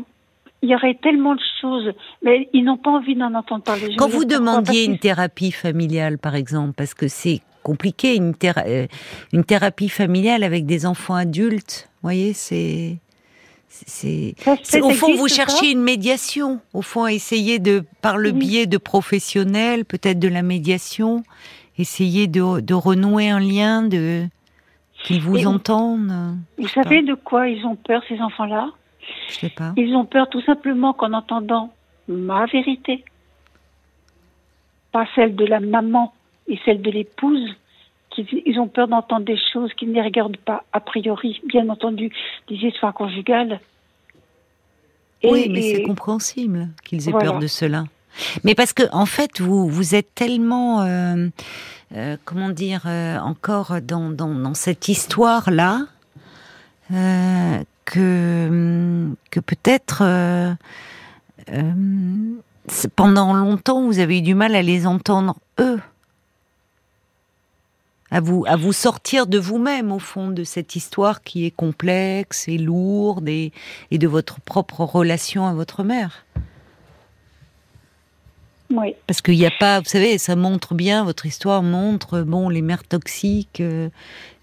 il 0.61 0.69
y 0.69 0.75
aurait 0.75 0.97
tellement 1.01 1.35
de 1.35 1.41
choses, 1.61 1.93
mais 2.23 2.49
ils 2.53 2.63
n'ont 2.63 2.77
pas 2.77 2.91
envie 2.91 3.15
d'en 3.15 3.33
entendre 3.33 3.63
parler. 3.63 3.95
Quand 3.97 4.07
vous 4.07 4.25
demandiez 4.25 4.85
une 4.85 4.97
thérapie 4.97 5.51
familiale, 5.51 6.17
par 6.17 6.35
exemple, 6.35 6.73
parce 6.75 6.93
que 6.93 7.07
c'est 7.07 7.41
compliqué, 7.63 8.15
une, 8.15 8.33
euh, 8.43 8.87
une 9.33 9.43
thérapie 9.43 9.89
familiale 9.89 10.43
avec 10.43 10.65
des 10.65 10.85
enfants 10.85 11.15
adultes, 11.15 11.89
vous 11.95 12.07
voyez, 12.07 12.33
c'est. 12.33 12.97
C'est, 13.69 14.33
au 14.81 14.89
fond, 14.91 15.13
vous 15.15 15.27
cherchiez 15.27 15.71
une 15.71 15.83
médiation. 15.83 16.61
Au 16.73 16.81
fond, 16.81 17.05
essayer 17.05 17.59
de, 17.59 17.83
par 18.01 18.17
le 18.17 18.31
biais 18.31 18.65
de 18.65 18.77
professionnels, 18.77 19.85
peut-être 19.85 20.17
de 20.17 20.29
la 20.29 20.41
médiation, 20.41 21.23
essayer 21.77 22.25
de, 22.25 22.61
de 22.61 22.73
renouer 22.73 23.29
un 23.29 23.39
lien, 23.39 23.83
de. 23.83 24.25
Qu'ils 25.03 25.21
vous 25.21 25.45
entendent 25.45 26.37
Vous 26.57 26.67
savez 26.67 27.01
de 27.01 27.13
quoi 27.13 27.47
ils 27.47 27.65
ont 27.65 27.75
peur, 27.75 28.01
ces 28.07 28.19
enfants-là? 28.19 28.71
Je 29.29 29.33
sais 29.33 29.49
pas. 29.49 29.73
Ils 29.77 29.95
ont 29.95 30.05
peur 30.05 30.29
tout 30.29 30.41
simplement 30.41 30.93
qu'en 30.93 31.13
entendant 31.13 31.71
ma 32.07 32.45
vérité, 32.45 33.03
pas 34.91 35.05
celle 35.15 35.35
de 35.35 35.45
la 35.45 35.59
maman 35.59 36.13
et 36.47 36.59
celle 36.65 36.81
de 36.81 36.91
l'épouse, 36.91 37.55
ils 38.17 38.59
ont 38.59 38.67
peur 38.67 38.87
d'entendre 38.87 39.25
des 39.25 39.37
choses 39.53 39.73
qu'ils 39.73 39.91
ne 39.91 40.01
regardent 40.01 40.37
pas 40.37 40.63
a 40.73 40.79
priori, 40.79 41.39
bien 41.45 41.69
entendu, 41.69 42.11
des 42.47 42.55
histoires 42.55 42.93
conjugales. 42.93 43.59
oui, 45.23 45.47
mais 45.49 45.61
c'est 45.61 45.83
compréhensible 45.83 46.69
qu'ils 46.83 47.07
aient 47.09 47.11
peur 47.11 47.39
de 47.39 47.47
cela. 47.47 47.85
Mais 48.43 48.55
parce 48.55 48.73
que 48.73 48.83
en 48.91 49.05
fait, 49.05 49.41
vous 49.41 49.67
vous 49.69 49.95
êtes 49.95 50.13
tellement 50.15 50.81
euh, 50.81 51.27
euh, 51.95 52.17
comment 52.25 52.49
dire, 52.49 52.83
euh, 52.85 53.17
encore 53.19 53.81
dans, 53.81 54.53
cette 54.53 54.89
histoire-là, 54.89 55.85
euh, 56.91 57.63
que, 57.85 59.09
que 59.31 59.39
peut-être 59.39 60.03
pendant 62.95 63.33
longtemps 63.33 63.85
vous 63.85 63.99
avez 63.99 64.17
eu 64.17 64.21
du 64.21 64.35
mal 64.35 64.53
à 64.55 64.61
les 64.61 64.85
entendre 64.85 65.37
eux, 65.59 65.79
à 68.11 68.19
vous, 68.19 68.73
sortir 68.73 69.27
de 69.27 69.37
vous-même 69.37 69.91
au 69.91 69.99
fond 69.99 70.29
de 70.29 70.43
cette 70.43 70.75
histoire 70.75 71.23
qui 71.23 71.45
est 71.45 71.51
complexe 71.51 72.47
et 72.49 72.57
lourde 72.57 73.29
et 73.29 73.51
de 73.91 74.07
votre 74.07 74.41
propre 74.41 74.81
relation 74.81 75.45
à 75.45 75.53
votre 75.53 75.83
mère. 75.83 76.25
Parce 79.07 79.21
qu'il 79.21 79.37
n'y 79.37 79.45
a 79.45 79.51
pas, 79.59 79.79
vous 79.79 79.85
savez, 79.89 80.17
ça 80.17 80.35
montre 80.35 80.73
bien, 80.75 81.03
votre 81.03 81.25
histoire 81.25 81.63
montre, 81.63 82.21
bon, 82.21 82.49
les 82.49 82.61
mères 82.61 82.83
toxiques, 82.83 83.61
euh, 83.61 83.89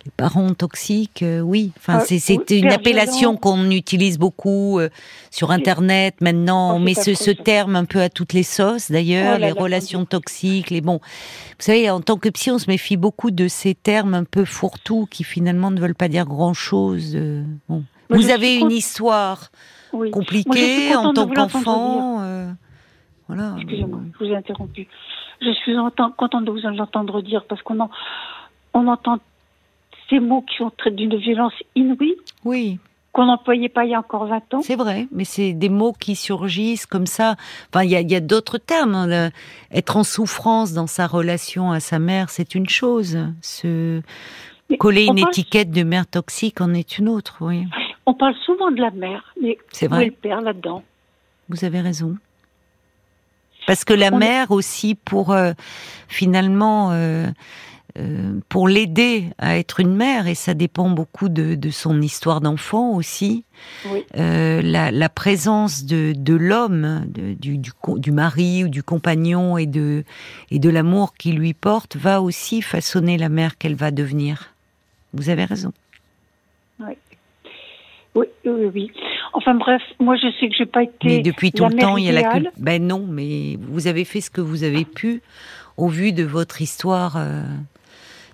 Les 0.07 0.11
parents 0.17 0.53
toxiques, 0.53 1.23
euh, 1.23 1.41
oui. 1.41 1.73
Enfin, 1.79 2.01
Ah, 2.03 2.05
c'est 2.07 2.21
oui, 2.37 2.59
une 2.61 2.69
appellation 2.71 3.37
qu'on 3.39 3.71
utilise 3.71 4.19
beaucoup 4.19 4.79
euh, 4.79 4.91
sur 5.31 5.51
Internet 5.51 6.17
maintenant. 6.21 6.73
Oh, 6.73 6.77
On 6.77 6.79
met 6.79 6.93
ce, 6.93 7.31
terme 7.31 7.75
un 7.75 7.87
peu 7.87 8.03
à 8.03 8.11
toutes 8.11 8.35
les 8.35 8.43
sauces, 8.43 8.91
d'ailleurs. 8.91 9.37
Oh 9.37 9.41
les 9.41 9.51
relations 9.53 10.05
toxiques, 10.05 10.69
les 10.69 10.83
bons. 10.83 11.01
Vous 11.59 11.65
savez, 11.65 11.89
en 11.89 12.03
tant 12.03 12.19
que 12.19 12.29
psy, 12.29 12.51
on 12.51 12.59
se 12.59 12.69
méfie 12.69 12.99
beaucoup 12.99 13.31
de 13.31 13.49
ces 13.49 13.75
termes 13.75 14.13
un 14.15 14.25
peu 14.25 14.45
fourre-tout 14.45 15.07
qui 15.11 15.25
finalement 15.25 15.71
ne 15.71 15.81
veulent 15.81 15.95
pas 15.95 16.09
dire 16.09 16.27
grand-chose. 16.27 17.13
euh, 17.15 17.43
bon. 17.71 17.83
Vous 18.11 18.29
avez 18.29 18.57
une 18.57 18.71
histoire 18.73 19.51
Oui. 19.95 20.11
compliquée 20.11 20.95
en 20.95 21.15
tant 21.15 21.27
qu'enfant. 21.29 22.23
Voilà. 23.29 23.55
Excusez-moi, 23.59 24.01
je 24.19 24.25
vous 24.25 24.31
ai 24.31 24.37
interrompu. 24.37 24.87
Je 25.41 25.51
suis 25.53 25.75
contente 26.17 26.45
de 26.45 26.51
vous 26.51 26.59
l'entendre 26.77 27.23
dire 27.23 27.45
parce 27.49 27.63
qu'on 27.63 27.81
en- 27.81 27.91
on 28.73 28.87
entend 28.87 29.19
ces 30.11 30.21
mots 30.21 30.43
qui 30.43 30.57
sont 30.57 30.71
d'une 30.93 31.17
violence 31.17 31.55
inouïe 31.75 32.15
Oui, 32.45 32.79
qu'on 33.13 33.27
n'employait 33.27 33.69
pas 33.69 33.85
il 33.85 33.91
y 33.93 33.95
a 33.95 33.99
encore 34.01 34.27
20 34.27 34.55
ans. 34.55 34.63
c'est 34.63 34.77
vrai, 34.77 35.07
mais 35.13 35.25
c'est 35.25 35.53
des 35.53 35.69
mots 35.69 35.93
qui 35.93 36.15
surgissent 36.17 36.85
comme 36.87 37.07
ça. 37.07 37.37
Enfin, 37.73 37.85
il 37.85 37.91
y 37.91 38.15
a, 38.15 38.17
a 38.17 38.21
d'autres 38.21 38.59
termes. 38.59 38.95
hein, 38.95 39.07
le- 39.07 39.31
Être 39.71 39.97
en 39.97 40.05
souffrance 40.05 40.73
dans 40.75 40.87
sa 40.87 41.07
relation 41.07 41.73
à 41.73 41.81
sa 41.81 41.99
mère, 41.99 42.29
c'est 42.31 42.55
une 42.55 42.69
chose. 42.69 43.19
Se 43.41 44.03
Mais 44.71 44.77
coller 44.77 45.05
une 45.07 45.17
parle- 45.17 45.29
étiquette 45.31 45.71
de 45.71 45.83
mère 45.83 46.07
toxique 46.07 46.61
en 46.61 46.75
est 46.75 46.99
une 46.99 47.09
autre. 47.09 47.39
Oui, 47.41 47.65
On 48.07 48.13
parle 48.15 48.35
souvent 48.45 48.71
de 48.71 48.81
la 48.81 48.91
mère, 48.91 49.33
mais 49.41 49.57
c'est 49.73 49.91
où 49.91 49.95
est 49.97 50.07
le 50.07 50.11
père 50.13 50.41
là-dedans? 50.43 50.83
Vous 51.49 51.65
avez 51.65 51.81
raison. 51.81 52.17
Parce 53.67 53.85
que 53.85 53.95
la 53.95 54.11
On 54.13 54.19
mère 54.19 54.51
aussi, 54.51 54.95
pour 54.95 55.33
euh, 55.33 55.53
finalement, 56.09 56.91
euh, 56.93 57.27
euh, 57.99 58.41
pour 58.49 58.69
l'aider 58.69 59.31
à 59.39 59.57
être 59.57 59.81
une 59.81 59.95
mère, 59.95 60.27
et 60.27 60.35
ça 60.35 60.53
dépend 60.53 60.91
beaucoup 60.91 61.29
de, 61.29 61.55
de 61.55 61.71
son 61.71 62.03
histoire 62.03 62.41
d'enfant 62.41 62.91
aussi, 62.91 63.45
Oui. 63.91 64.05
euh, 64.17 64.61
la, 64.63 64.91
la 64.91 65.09
présence 65.09 65.85
de, 65.85 66.13
de 66.17 66.35
l'homme, 66.35 67.05
du, 67.07 67.57
du, 67.57 67.71
du 67.97 68.13
mari 68.13 68.65
ou 68.65 68.69
du 68.69 68.83
compagnon 68.83 69.57
et 69.57 69.67
de, 69.67 70.05
et 70.51 70.59
de 70.59 70.69
l'amour 70.71 71.15
qu'il 71.15 71.37
lui 71.37 71.55
porte 71.55 71.97
va 71.97 72.21
aussi 72.21 72.63
façonner 72.63 73.17
la 73.17 73.29
mère 73.29 73.57
qu'elle 73.59 73.77
va 73.77 73.91
devenir. 73.91 74.51
Vous 75.13 75.29
avez 75.29 75.45
raison. 75.45 75.73
Oui, 76.81 76.95
oui, 78.15 78.27
oui. 78.45 78.93
Enfin 79.33 79.55
bref, 79.55 79.83
moi 79.99 80.17
je 80.17 80.29
sais 80.39 80.49
que 80.49 80.55
j'ai 80.57 80.67
pas 80.67 80.83
été. 80.85 81.07
Mais 81.07 81.21
depuis 81.21 81.51
tout 81.51 81.65
la 81.65 81.71
le 81.71 81.77
temps, 81.77 81.97
il 81.97 82.05
y 82.05 82.09
a 82.09 82.13
la 82.13 82.23
culpe. 82.23 82.51
Ben 82.59 82.85
non, 82.87 83.05
mais 83.09 83.57
vous 83.61 83.87
avez 83.87 84.05
fait 84.05 84.21
ce 84.21 84.31
que 84.31 84.41
vous 84.41 84.63
avez 84.63 84.85
pu 84.85 85.23
au 85.77 85.89
vu 85.89 86.13
de 86.13 86.23
votre 86.23 86.63
histoire 86.63 87.17
euh, 87.17 87.43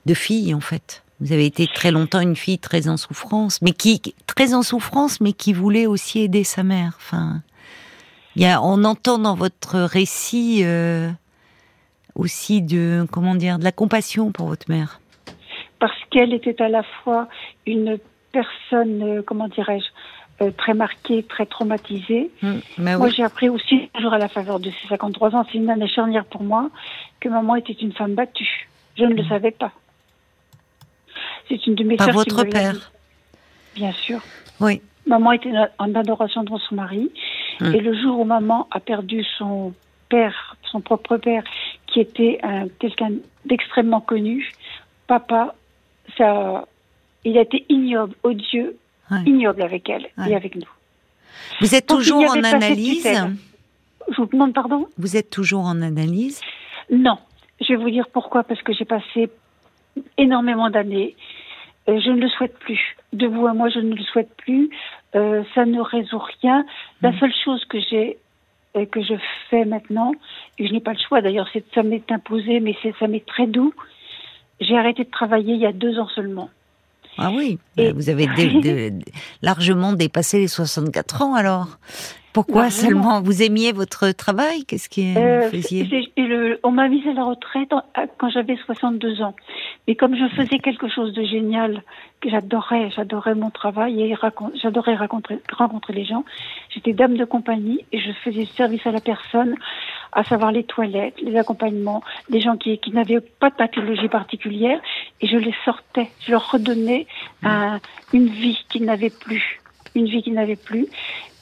de 0.06 0.14
fille, 0.14 0.54
en 0.54 0.60
fait. 0.60 1.02
Vous 1.20 1.32
avez 1.32 1.46
été 1.46 1.66
très 1.66 1.90
longtemps 1.90 2.20
une 2.20 2.36
fille 2.36 2.58
très 2.58 2.88
en 2.88 2.96
souffrance, 2.96 3.60
mais 3.62 3.72
qui 3.72 4.00
très 4.26 4.54
en 4.54 4.62
souffrance, 4.62 5.20
mais 5.20 5.32
qui 5.32 5.52
voulait 5.52 5.86
aussi 5.86 6.20
aider 6.20 6.44
sa 6.44 6.62
mère. 6.62 6.94
Enfin, 6.96 7.42
il 8.36 8.42
y 8.42 8.46
a, 8.46 8.62
on 8.62 8.84
entend 8.84 9.18
dans 9.18 9.34
votre 9.34 9.78
récit 9.80 10.60
euh, 10.64 11.10
aussi 12.14 12.62
de 12.62 13.06
comment 13.10 13.34
dire, 13.34 13.58
de 13.58 13.64
la 13.64 13.72
compassion 13.72 14.32
pour 14.32 14.46
votre 14.46 14.70
mère. 14.70 15.00
parce 15.78 15.98
qu'elle 16.10 16.34
était 16.34 16.60
à 16.62 16.68
la 16.68 16.82
fois 16.82 17.28
une 17.66 17.98
personne, 18.32 19.02
euh, 19.02 19.22
comment 19.22 19.48
dirais-je, 19.48 19.86
euh, 20.44 20.50
très 20.52 20.74
marquée, 20.74 21.22
très 21.22 21.46
traumatisée. 21.46 22.30
Ben 22.78 22.96
Moi, 22.98 23.08
j'ai 23.10 23.22
appris 23.24 23.48
aussi, 23.48 23.90
toujours 23.94 24.12
à 24.14 24.18
la 24.18 24.28
faveur 24.28 24.58
de 24.60 24.70
ses 24.70 24.88
53 24.88 25.34
ans, 25.34 25.44
c'est 25.50 25.58
une 25.58 25.68
année 25.70 25.88
charnière 25.88 26.24
pour 26.24 26.42
moi, 26.42 26.70
que 27.20 27.28
maman 27.28 27.56
était 27.56 27.72
une 27.74 27.92
femme 27.92 28.14
battue. 28.14 28.68
Je 28.96 29.04
ne 29.04 29.14
le 29.14 29.24
savais 29.24 29.50
pas. 29.50 29.72
C'est 31.48 31.66
une 31.66 31.74
de 31.74 31.84
mes 31.84 31.96
Par 31.96 32.10
votre 32.10 32.44
père. 32.44 32.92
Bien 33.74 33.92
sûr. 33.92 34.20
Oui. 34.60 34.80
Maman 35.06 35.32
était 35.32 35.52
en 35.78 35.94
adoration 35.94 36.44
devant 36.44 36.58
son 36.58 36.74
mari. 36.76 37.10
Mm. 37.60 37.74
Et 37.74 37.80
le 37.80 38.00
jour 38.00 38.20
où 38.20 38.24
maman 38.24 38.68
a 38.70 38.80
perdu 38.80 39.24
son 39.38 39.74
père, 40.08 40.56
son 40.70 40.80
propre 40.80 41.16
père, 41.16 41.42
qui 41.86 42.00
était 42.00 42.38
un- 42.42 42.68
quelqu'un 42.78 43.10
d'extrêmement 43.44 44.00
connu, 44.00 44.52
papa, 45.06 45.54
ça, 46.16 46.66
il 47.24 47.36
a 47.38 47.42
été 47.42 47.64
ignoble, 47.68 48.14
odieux, 48.22 48.76
Ouais. 49.10 49.22
ignoble 49.26 49.62
avec 49.62 49.88
elle 49.88 50.06
Ouais. 50.18 50.30
et 50.30 50.34
avec 50.36 50.54
nous. 50.56 50.68
Vous 51.60 51.74
êtes 51.74 51.88
Donc, 51.88 51.98
toujours 51.98 52.22
en 52.30 52.42
analyse. 52.44 53.06
Je 54.08 54.16
vous 54.16 54.26
demande 54.26 54.52
pardon? 54.54 54.86
Vous 54.98 55.16
êtes 55.16 55.30
toujours 55.30 55.64
en 55.64 55.82
analyse? 55.82 56.40
Non. 56.90 57.18
Je 57.60 57.68
vais 57.74 57.76
vous 57.76 57.90
dire 57.90 58.06
pourquoi. 58.12 58.42
Parce 58.44 58.62
que 58.62 58.72
j'ai 58.72 58.84
passé 58.84 59.28
énormément 60.16 60.70
d'années. 60.70 61.16
Euh, 61.88 62.00
je 62.00 62.10
ne 62.10 62.20
le 62.20 62.28
souhaite 62.28 62.58
plus. 62.58 62.96
De 63.12 63.26
vous 63.26 63.46
à 63.46 63.52
moi, 63.54 63.68
je 63.68 63.80
ne 63.80 63.94
le 63.94 64.02
souhaite 64.04 64.34
plus. 64.36 64.70
Euh, 65.14 65.42
ça 65.54 65.64
ne 65.66 65.80
résout 65.80 66.22
rien. 66.42 66.64
La 67.02 67.10
Mm. 67.10 67.18
seule 67.18 67.34
chose 67.44 67.64
que 67.66 67.78
j'ai 67.80 68.18
euh, 68.76 68.86
que 68.86 69.02
je 69.02 69.14
fais 69.48 69.64
maintenant, 69.64 70.12
et 70.56 70.68
je 70.68 70.72
n'ai 70.72 70.78
pas 70.78 70.92
le 70.92 70.98
choix 71.00 71.20
d'ailleurs, 71.20 71.48
c'est 71.52 71.64
ça 71.74 71.82
m'est 71.82 72.08
imposé, 72.12 72.60
mais 72.60 72.76
ça 73.00 73.08
m'est 73.08 73.26
très 73.26 73.48
doux. 73.48 73.74
J'ai 74.60 74.78
arrêté 74.78 75.02
de 75.02 75.10
travailler 75.10 75.54
il 75.54 75.60
y 75.60 75.66
a 75.66 75.72
deux 75.72 75.98
ans 75.98 76.06
seulement. 76.14 76.50
Ah 77.18 77.30
oui, 77.30 77.58
Et- 77.76 77.88
euh, 77.88 77.92
vous 77.94 78.08
avez 78.08 78.26
dé- 78.36 78.60
dé- 78.62 78.92
largement 79.42 79.92
dépassé 79.92 80.38
les 80.38 80.48
64 80.48 81.22
ans 81.22 81.34
alors. 81.34 81.78
Pourquoi 82.32 82.70
seulement 82.70 83.20
Vous 83.22 83.42
aimiez 83.42 83.72
votre 83.72 84.10
travail? 84.12 84.64
Qu'est-ce 84.64 84.88
que 84.88 85.00
Euh, 85.18 85.40
vous 85.44 85.50
faisiez? 85.50 85.84
le- 86.16 86.60
on 86.62 86.70
m'a 86.70 86.88
mis 86.88 87.06
à 87.08 87.12
la 87.12 87.24
retraite 87.24 87.70
quand 88.18 88.30
j'avais 88.30 88.56
62 88.66 89.20
ans. 89.22 89.34
Mais 89.88 89.96
comme 89.96 90.14
je 90.16 90.28
faisais 90.36 90.58
quelque 90.60 90.88
chose 90.88 91.12
de 91.12 91.24
génial, 91.24 91.82
que 92.20 92.28
j'adorais, 92.30 92.90
j'adorais 92.94 93.34
mon 93.34 93.50
travail 93.50 94.02
et 94.02 94.14
j'adorais 94.62 94.94
rencontrer, 94.96 95.38
rencontrer 95.52 95.92
les 95.94 96.04
gens, 96.04 96.24
j'étais 96.68 96.92
dame 96.92 97.16
de 97.16 97.24
compagnie 97.24 97.84
et 97.92 97.98
je 97.98 98.12
faisais 98.24 98.44
service 98.44 98.86
à 98.86 98.92
la 98.92 99.00
personne, 99.00 99.56
à 100.12 100.22
savoir 100.24 100.52
les 100.52 100.64
toilettes, 100.64 101.20
les 101.22 101.36
accompagnements, 101.36 102.02
les 102.28 102.40
gens 102.40 102.56
qui, 102.56 102.78
qui 102.78 102.90
n'avaient 102.92 103.20
pas 103.20 103.50
de 103.50 103.54
pathologie 103.56 104.08
particulière 104.08 104.80
et 105.20 105.26
je 105.26 105.36
les 105.36 105.54
sortais, 105.64 106.10
je 106.20 106.32
leur 106.32 106.50
redonnais 106.50 107.06
un- 107.42 107.80
une 108.12 108.26
vie 108.26 108.58
qu'ils 108.68 108.84
n'avaient 108.84 109.10
plus, 109.10 109.59
une 109.94 110.06
vie 110.06 110.22
qu'ils 110.22 110.34
n'avaient 110.34 110.56
plus 110.56 110.86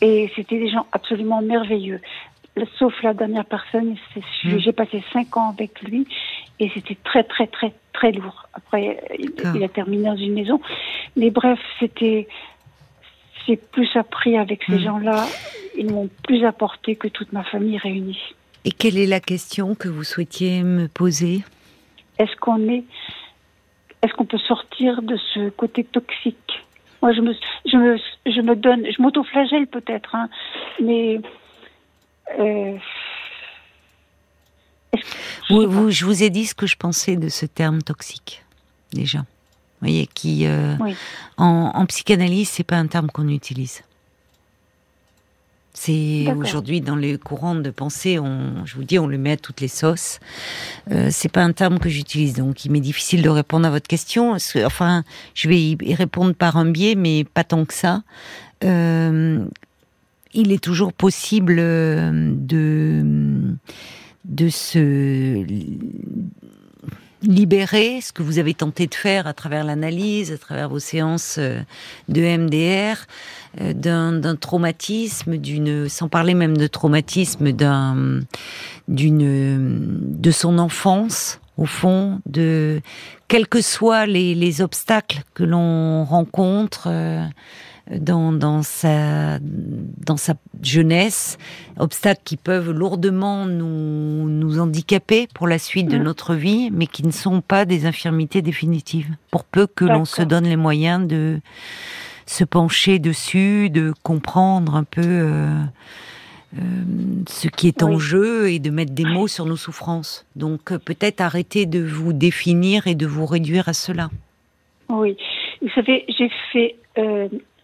et 0.01 0.31
c'était 0.37 0.59
des 0.59 0.69
gens 0.71 0.87
absolument 0.93 1.43
merveilleux 1.43 2.01
sauf 2.79 2.93
la 3.05 3.15
dernière 3.15 3.45
personne, 3.45 3.97
c'est- 4.13 4.49
Mm. 4.49 4.59
j'ai 4.59 4.73
passé 4.73 5.05
cinq 5.13 5.37
ans 5.37 5.51
avec 5.51 5.81
lui 5.83 6.09
et 6.59 6.69
c'était 6.75 6.97
très 7.05 7.23
très 7.23 7.47
très 7.47 7.73
très 7.93 8.11
lourd. 8.11 8.49
Après, 8.53 9.01
il, 9.17 9.63
a 9.63 9.69
terminé 9.69 10.05
dans 10.09 10.17
une 10.17 10.35
maison, 10.35 10.61
mais 11.17 11.31
bref, 11.31 11.61
c'était 11.79 12.27
j'ai 13.47 13.57
plus 13.57 13.89
appris 13.95 14.37
avec 14.37 14.65
ces 14.65 14.77
Mm. 14.77 14.81
gens-là. 14.81 15.27
Ils 15.77 15.89
m'ont 15.91 16.09
plus 16.25 16.45
apporté 16.45 16.97
que 16.97 17.07
toute 17.09 17.33
ma 17.33 17.45
famille 17.45 17.79
réunie. 17.79 18.19
Et 18.65 18.73
quelle 18.73 18.99
est 18.99 19.07
la 19.07 19.21
question 19.21 19.77
que 19.77 19.89
vous 19.89 20.03
souhaitiez 20.05 20.65
me 20.65 20.89
poser? 20.89 21.45
Est-ce 22.19 22.35
qu'on 22.41 22.69
est, 22.69 22.83
est-ce 24.03 24.13
qu'on 24.15 24.27
peut 24.27 24.39
sortir 24.39 25.01
de 25.03 25.17
ce 25.33 25.51
côté 25.51 25.85
toxique? 25.85 26.65
Moi, 27.03 27.13
je 27.13 27.21
me, 27.21 27.33
je 27.67 27.77
me, 27.77 27.97
je 28.27 28.41
me 28.41 28.57
donne, 28.57 28.85
je 28.91 29.01
m'auto-flagelle 29.01 29.67
peut-être, 29.69 30.15
hein, 30.15 30.29
mais 30.83 31.21
euh, 32.39 32.77
vous, 35.51 35.91
Je 35.91 36.05
vous 36.05 36.23
ai 36.23 36.31
dit 36.31 36.47
ce 36.47 36.55
que 36.55 36.67
je 36.67 36.77
pensais 36.77 37.17
de 37.17 37.29
ce 37.29 37.47
terme 37.47 37.83
toxique, 37.83 38.45
déjà. 38.93 39.19
Vous 39.19 39.87
voyez, 39.87 40.07
qui 40.09 40.47
euh, 40.47 40.75
Oui. 40.81 40.97
en, 41.37 41.71
en 41.75 41.87
psychanalyse, 41.87 42.49
c'est 42.49 42.65
pas 42.65 42.77
un 42.77 42.89
terme 42.89 43.09
qu'on 43.11 43.29
utilise. 43.29 43.83
C'est 45.81 46.27
aujourd'hui 46.37 46.81
dans 46.81 46.97
les 46.97 47.19
courants 47.19 47.55
de 47.55 47.71
pensée, 47.71 48.19
on, 48.19 48.67
je 48.67 48.75
vous 48.75 48.83
dis, 48.83 48.99
on 48.99 49.07
le 49.07 49.17
met 49.17 49.33
à 49.33 49.37
toutes 49.37 49.61
les 49.61 49.69
sauces. 49.69 50.19
Euh, 50.91 51.09
c'est 51.13 51.29
pas 51.29 51.43
un 51.43 51.53
terme 51.53 51.79
que 51.79 51.89
j'utilise, 51.89 52.35
donc 52.35 52.65
il 52.65 52.73
m'est 52.73 52.81
difficile 52.81 53.23
de 53.23 53.29
répondre 53.29 53.65
à 53.65 53.71
votre 53.71 53.87
question. 53.87 54.37
Enfin, 54.65 55.05
je 55.35 55.49
vais 55.49 55.61
y 55.61 55.79
y 55.81 55.95
répondre 55.95 56.35
par 56.35 56.57
un 56.57 56.67
biais, 56.67 56.97
mais 56.97 57.23
pas 57.23 57.45
tant 57.45 57.65
que 57.65 57.75
ça. 57.75 58.03
Euh, 58.65 59.45
il 60.35 60.51
est 60.51 60.63
toujours 60.63 60.93
possible 60.93 61.57
euh, 61.59 62.33
de 62.35 63.55
de 64.25 64.49
se 64.49 65.47
libérer, 67.23 68.01
ce 68.01 68.13
que 68.13 68.23
vous 68.23 68.39
avez 68.39 68.55
tenté 68.55 68.87
de 68.87 68.95
faire 68.95 69.27
à 69.27 69.33
travers 69.33 69.65
l'analyse, 69.65 70.33
à 70.33 70.39
travers 70.39 70.69
vos 70.69 70.79
séances 70.79 71.37
euh, 71.39 71.61
de 72.09 72.21
MDR, 72.23 73.07
euh, 73.61 73.73
d'un 73.73 74.13
d'un 74.13 74.37
traumatisme, 74.37 75.37
d'une, 75.37 75.89
sans 75.89 76.09
parler 76.09 76.35
même 76.35 76.57
de 76.57 76.67
traumatisme, 76.67 77.53
d'un, 77.53 78.21
d'une, 78.87 80.21
de 80.21 80.31
son 80.31 80.59
enfance, 80.59 81.41
au 81.59 81.67
fond, 81.67 82.21
de 82.25 82.81
quels 83.27 83.49
que 83.49 83.61
soient 83.61 84.07
les, 84.07 84.35
les 84.35 84.63
obstacles 84.63 85.23
que 85.35 85.43
l'on 85.43 86.05
rencontre, 86.05 86.87
euh, 86.87 87.27
dans, 87.91 88.33
dans, 88.33 88.63
sa, 88.63 89.39
dans 89.41 90.17
sa 90.17 90.35
jeunesse, 90.63 91.39
obstacles 91.79 92.21
qui 92.25 92.37
peuvent 92.37 92.71
lourdement 92.71 93.47
nous, 93.47 94.29
nous 94.29 94.61
handicaper 94.61 95.29
pour 95.35 95.49
la 95.49 95.59
suite 95.59 95.89
de 95.89 95.99
mm. 95.99 96.03
notre 96.03 96.35
vie, 96.35 96.71
mais 96.71 96.87
qui 96.87 97.05
ne 97.05 97.11
sont 97.11 97.41
pas 97.41 97.65
des 97.65 97.87
infirmités 97.87 98.43
définitives, 98.43 99.11
pour 99.31 99.45
peu 99.45 99.67
que 99.67 99.85
l'on 99.85 100.05
se 100.05 100.23
donne 100.23 100.45
les 100.45 100.57
moyens 100.57 101.07
de 101.07 101.41
se 102.27 102.45
pencher 102.45 102.99
dessus, 102.99 103.71
de 103.71 103.95
comprendre 104.03 104.77
un 104.77 104.85
peu 104.85 105.03
euh, 105.05 105.65
euh, 106.57 106.61
ce 107.29 107.49
qui 107.49 107.69
est 107.69 107.83
en 107.83 107.99
jeu 107.99 108.51
et 108.51 108.59
de 108.59 108.71
mettre 108.71 108.93
des 108.93 109.05
mots 109.05 109.29
sur 109.29 109.45
nos 109.45 109.57
souffrances. 109.57 110.27
Donc 110.37 110.73
euh, 110.73 110.79
peut-être 110.79 111.21
arrêter 111.21 111.67
de 111.67 111.81
vous 111.81 112.13
définir 112.13 112.87
et 112.87 112.95
de 112.95 113.07
vous 113.07 113.27
réduire 113.27 113.69
à 113.69 113.73
cela. 113.73 114.09
Oui, 114.89 115.17
vous 115.61 115.69
savez, 115.71 116.05
j'ai 116.09 116.31
fait 116.53 116.77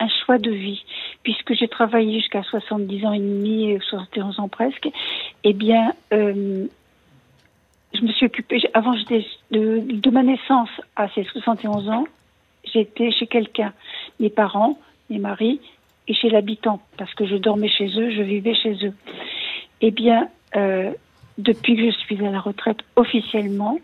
un 0.04 0.08
choix 0.24 0.38
de 0.38 0.50
vie, 0.50 0.84
puisque 1.22 1.54
j'ai 1.54 1.68
travaillé 1.68 2.20
jusqu'à 2.20 2.42
70 2.42 3.06
ans 3.06 3.12
et 3.12 3.18
demi, 3.18 3.78
71 3.88 4.40
ans 4.40 4.48
presque, 4.48 4.88
eh 5.44 5.52
bien, 5.52 5.92
euh, 6.12 6.66
je 7.94 8.00
me 8.00 8.08
suis 8.08 8.26
occupée, 8.26 8.60
avant 8.74 8.94
j'étais 8.96 9.24
de, 9.50 9.80
de, 9.80 10.10
ma 10.10 10.22
naissance 10.22 10.70
à 10.96 11.08
ces 11.14 11.24
71 11.24 11.88
ans, 11.88 12.06
j'étais 12.64 13.10
chez 13.12 13.26
quelqu'un, 13.26 13.72
mes 14.20 14.30
parents, 14.30 14.78
mes 15.10 15.18
maris, 15.18 15.60
et 16.06 16.14
chez 16.14 16.28
l'habitant, 16.28 16.80
parce 16.96 17.14
que 17.14 17.26
je 17.26 17.36
dormais 17.36 17.68
chez 17.68 17.86
eux, 17.98 18.10
je 18.10 18.22
vivais 18.22 18.54
chez 18.54 18.74
eux. 18.86 18.92
Eh 19.80 19.90
bien, 19.90 20.28
euh, 20.56 20.92
depuis 21.38 21.76
que 21.76 21.90
je 21.90 21.96
suis 21.96 22.24
à 22.24 22.30
la 22.30 22.40
retraite 22.40 22.78
officiellement, 22.96 23.78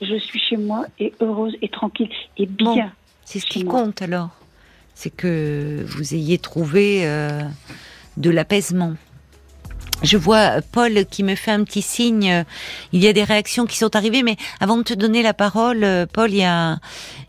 je 0.00 0.16
suis 0.16 0.38
chez 0.38 0.56
moi 0.56 0.86
et 0.98 1.12
heureuse 1.20 1.56
et 1.62 1.68
tranquille 1.68 2.10
et 2.36 2.46
bien. 2.46 2.92
c'est 3.24 3.38
ce 3.38 3.46
qui 3.46 3.64
compte 3.64 4.02
alors 4.02 4.28
c'est 4.96 5.14
que 5.14 5.84
vous 5.86 6.14
ayez 6.14 6.38
trouvé 6.38 7.06
euh, 7.06 7.42
de 8.16 8.30
l'apaisement. 8.30 8.94
Je 10.02 10.18
vois 10.18 10.60
Paul 10.72 11.06
qui 11.06 11.22
me 11.22 11.34
fait 11.34 11.50
un 11.50 11.64
petit 11.64 11.82
signe. 11.82 12.44
Il 12.92 13.02
y 13.02 13.08
a 13.08 13.12
des 13.12 13.24
réactions 13.24 13.66
qui 13.66 13.78
sont 13.78 13.96
arrivées, 13.96 14.22
mais 14.22 14.36
avant 14.60 14.76
de 14.76 14.82
te 14.82 14.94
donner 14.94 15.22
la 15.22 15.32
parole, 15.32 16.06
Paul, 16.12 16.30
il 16.30 16.38
y 16.38 16.44
a, 16.44 16.78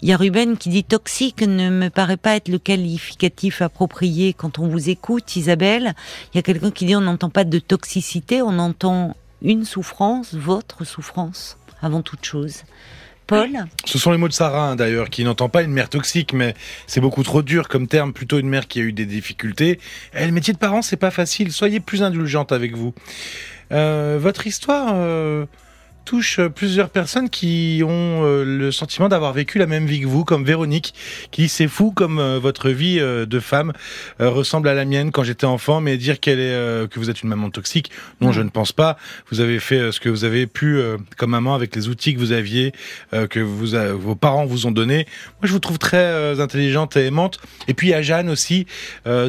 il 0.02 0.10
y 0.10 0.14
a 0.14 0.18
Ruben 0.18 0.58
qui 0.58 0.70
dit 0.70 0.84
toxique 0.84 1.42
ne 1.42 1.70
me 1.70 1.90
paraît 1.90 2.18
pas 2.18 2.36
être 2.36 2.50
le 2.50 2.60
qualificatif 2.60 3.62
approprié 3.62 4.34
quand 4.34 4.60
on 4.60 4.68
vous 4.68 4.90
écoute, 4.90 5.36
Isabelle. 5.38 5.96
Il 6.34 6.38
y 6.38 6.40
a 6.40 6.44
quelqu'un 6.44 6.72
qui 6.72 6.86
dit 6.86 6.96
on 6.96 7.02
n'entend 7.02 7.30
pas 7.30 7.46
de 7.46 7.60
toxicité, 7.60 8.42
on 8.42 8.60
entend 8.60 9.16
une 9.42 9.64
souffrance, 9.64 10.34
votre 10.34 10.84
souffrance, 10.84 11.58
avant 11.82 12.02
toute 12.02 12.26
chose. 12.26 12.64
Paul 13.28 13.50
Ce 13.86 14.00
sont 14.00 14.12
les 14.12 14.18
mots 14.18 14.30
de 14.30 14.34
Sarah, 14.34 14.70
hein, 14.70 14.76
d'ailleurs, 14.76 15.10
qui 15.10 15.24
n'entend 15.24 15.50
pas 15.50 15.62
une 15.62 15.72
mère 15.72 15.90
toxique, 15.90 16.34
mais 16.34 16.56
c'est 16.88 17.02
beaucoup 17.02 17.24
trop 17.24 17.42
dur 17.42 17.68
comme 17.68 17.88
terme, 17.88 18.14
plutôt 18.14 18.40
une 18.40 18.48
mère 18.48 18.68
qui 18.68 18.80
a 18.80 18.84
eu 18.84 18.94
des 18.94 19.06
difficultés. 19.06 19.80
Et 20.14 20.26
le 20.26 20.32
métier 20.32 20.54
de 20.54 20.58
parent, 20.58 20.82
c'est 20.82 20.98
pas 20.98 21.12
facile. 21.12 21.52
Soyez 21.52 21.80
plus 21.82 22.04
indulgente 22.04 22.52
avec 22.52 22.76
vous. 22.76 22.94
Euh, 23.72 24.18
votre 24.20 24.48
histoire... 24.48 24.94
Euh, 24.96 25.46
touche 26.08 26.40
plusieurs 26.56 26.90
personnes 26.90 27.30
qui 27.30 27.84
ont 27.86 28.24
euh, 28.24 28.46
le 28.46 28.72
sentiment 28.72 29.10
d'avoir 29.10 29.34
vécu 29.34 29.60
la 29.60 29.68
même 29.68 29.86
vie 29.86 30.00
que 30.00 30.08
vous, 30.08 30.24
comme 30.24 30.46
Véronique, 30.46 30.94
qui 31.32 31.50
c'est 31.50 31.68
fou 31.68 31.92
comme 31.92 32.18
euh, 32.18 32.40
votre 32.40 32.70
vie 32.70 32.98
euh, 32.98 33.26
de 33.26 33.42
femme 33.42 33.74
ressemble 34.20 34.70
à 34.70 34.74
la 34.74 34.86
mienne 34.86 35.12
quand 35.12 35.24
j'étais 35.24 35.46
enfant, 35.46 35.82
mais 35.82 35.98
dire 35.98 36.22
qu'elle 36.22 36.40
est 36.40 36.90
que 36.90 37.00
vous 37.00 37.10
êtes 37.10 37.24
une 37.24 37.30
maman 37.30 37.50
toxique, 37.50 37.92
non, 38.22 38.32
je 38.32 38.42
ne 38.42 38.50
pense 38.50 38.72
pas. 38.72 38.98
Vous 39.32 39.42
avez 39.42 39.60
fait 39.60 39.92
ce 39.92 40.00
que 40.00 40.08
vous 40.08 40.24
avez 40.24 40.48
pu 40.48 40.80
comme 41.18 41.32
maman 41.32 41.54
avec 41.54 41.76
les 41.76 41.90
outils 41.90 42.14
que 42.14 42.20
vous 42.20 42.32
aviez, 42.32 42.72
que 43.12 43.40
vous 43.40 43.76
vos 44.00 44.16
parents 44.16 44.46
vous 44.46 44.66
ont 44.66 44.72
donné. 44.72 45.06
Moi, 45.42 45.48
je 45.48 45.52
vous 45.52 45.60
trouve 45.60 45.78
très 45.78 46.40
intelligente 46.40 46.96
et 46.96 47.06
aimante. 47.06 47.40
Et 47.68 47.74
puis 47.74 47.88
il 47.88 47.92
y 47.92 47.94
a 47.94 48.02
Jeanne 48.02 48.30
aussi, 48.30 48.66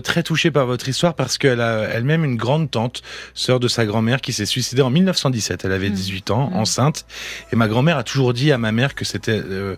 très 0.03 0.23
touchée 0.23 0.51
par 0.51 0.67
votre 0.67 0.88
histoire 0.88 1.14
parce 1.14 1.38
qu'elle 1.38 1.61
a 1.61 1.83
elle-même 1.85 2.25
une 2.25 2.37
grande 2.37 2.71
tante, 2.71 3.03
sœur 3.35 3.61
de 3.61 3.69
sa 3.69 3.85
grand-mère, 3.85 4.21
qui 4.21 4.33
s'est 4.33 4.47
suicidée 4.47 4.83
en 4.83 4.91
1917. 4.91 5.64
Elle 5.64 5.73
avait 5.73 5.91
18 5.91 6.31
mmh. 6.31 6.33
ans, 6.33 6.51
mmh. 6.51 6.57
Enceinte. 6.69 7.07
Et 7.53 7.57
ma 7.57 7.67
grand-mère 7.69 7.97
a 7.97 8.03
toujours 8.03 8.35
dit 8.35 8.53
à 8.53 8.59
ma 8.59 8.73
mère 8.73 8.95
que 8.95 9.05
c'était 9.05 9.41
euh, 9.43 9.77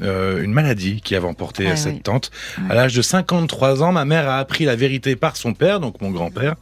euh, 0.00 0.42
une 0.42 0.52
maladie 0.52 1.00
qui 1.00 1.14
avait 1.14 1.26
emporté 1.26 1.68
ah 1.70 1.76
cette 1.76 2.02
tante. 2.02 2.30
À 2.68 2.74
l'âge 2.74 2.94
de 2.94 3.02
53 3.02 3.82
ans, 3.82 3.92
ma 3.92 4.04
mère 4.04 4.28
a 4.28 4.38
appris 4.38 4.64
la 4.64 4.76
vérité 4.76 5.16
par 5.16 5.36
son 5.36 5.54
père, 5.54 5.80
donc 5.80 6.00
mon 6.00 6.10
grand-père. 6.10 6.56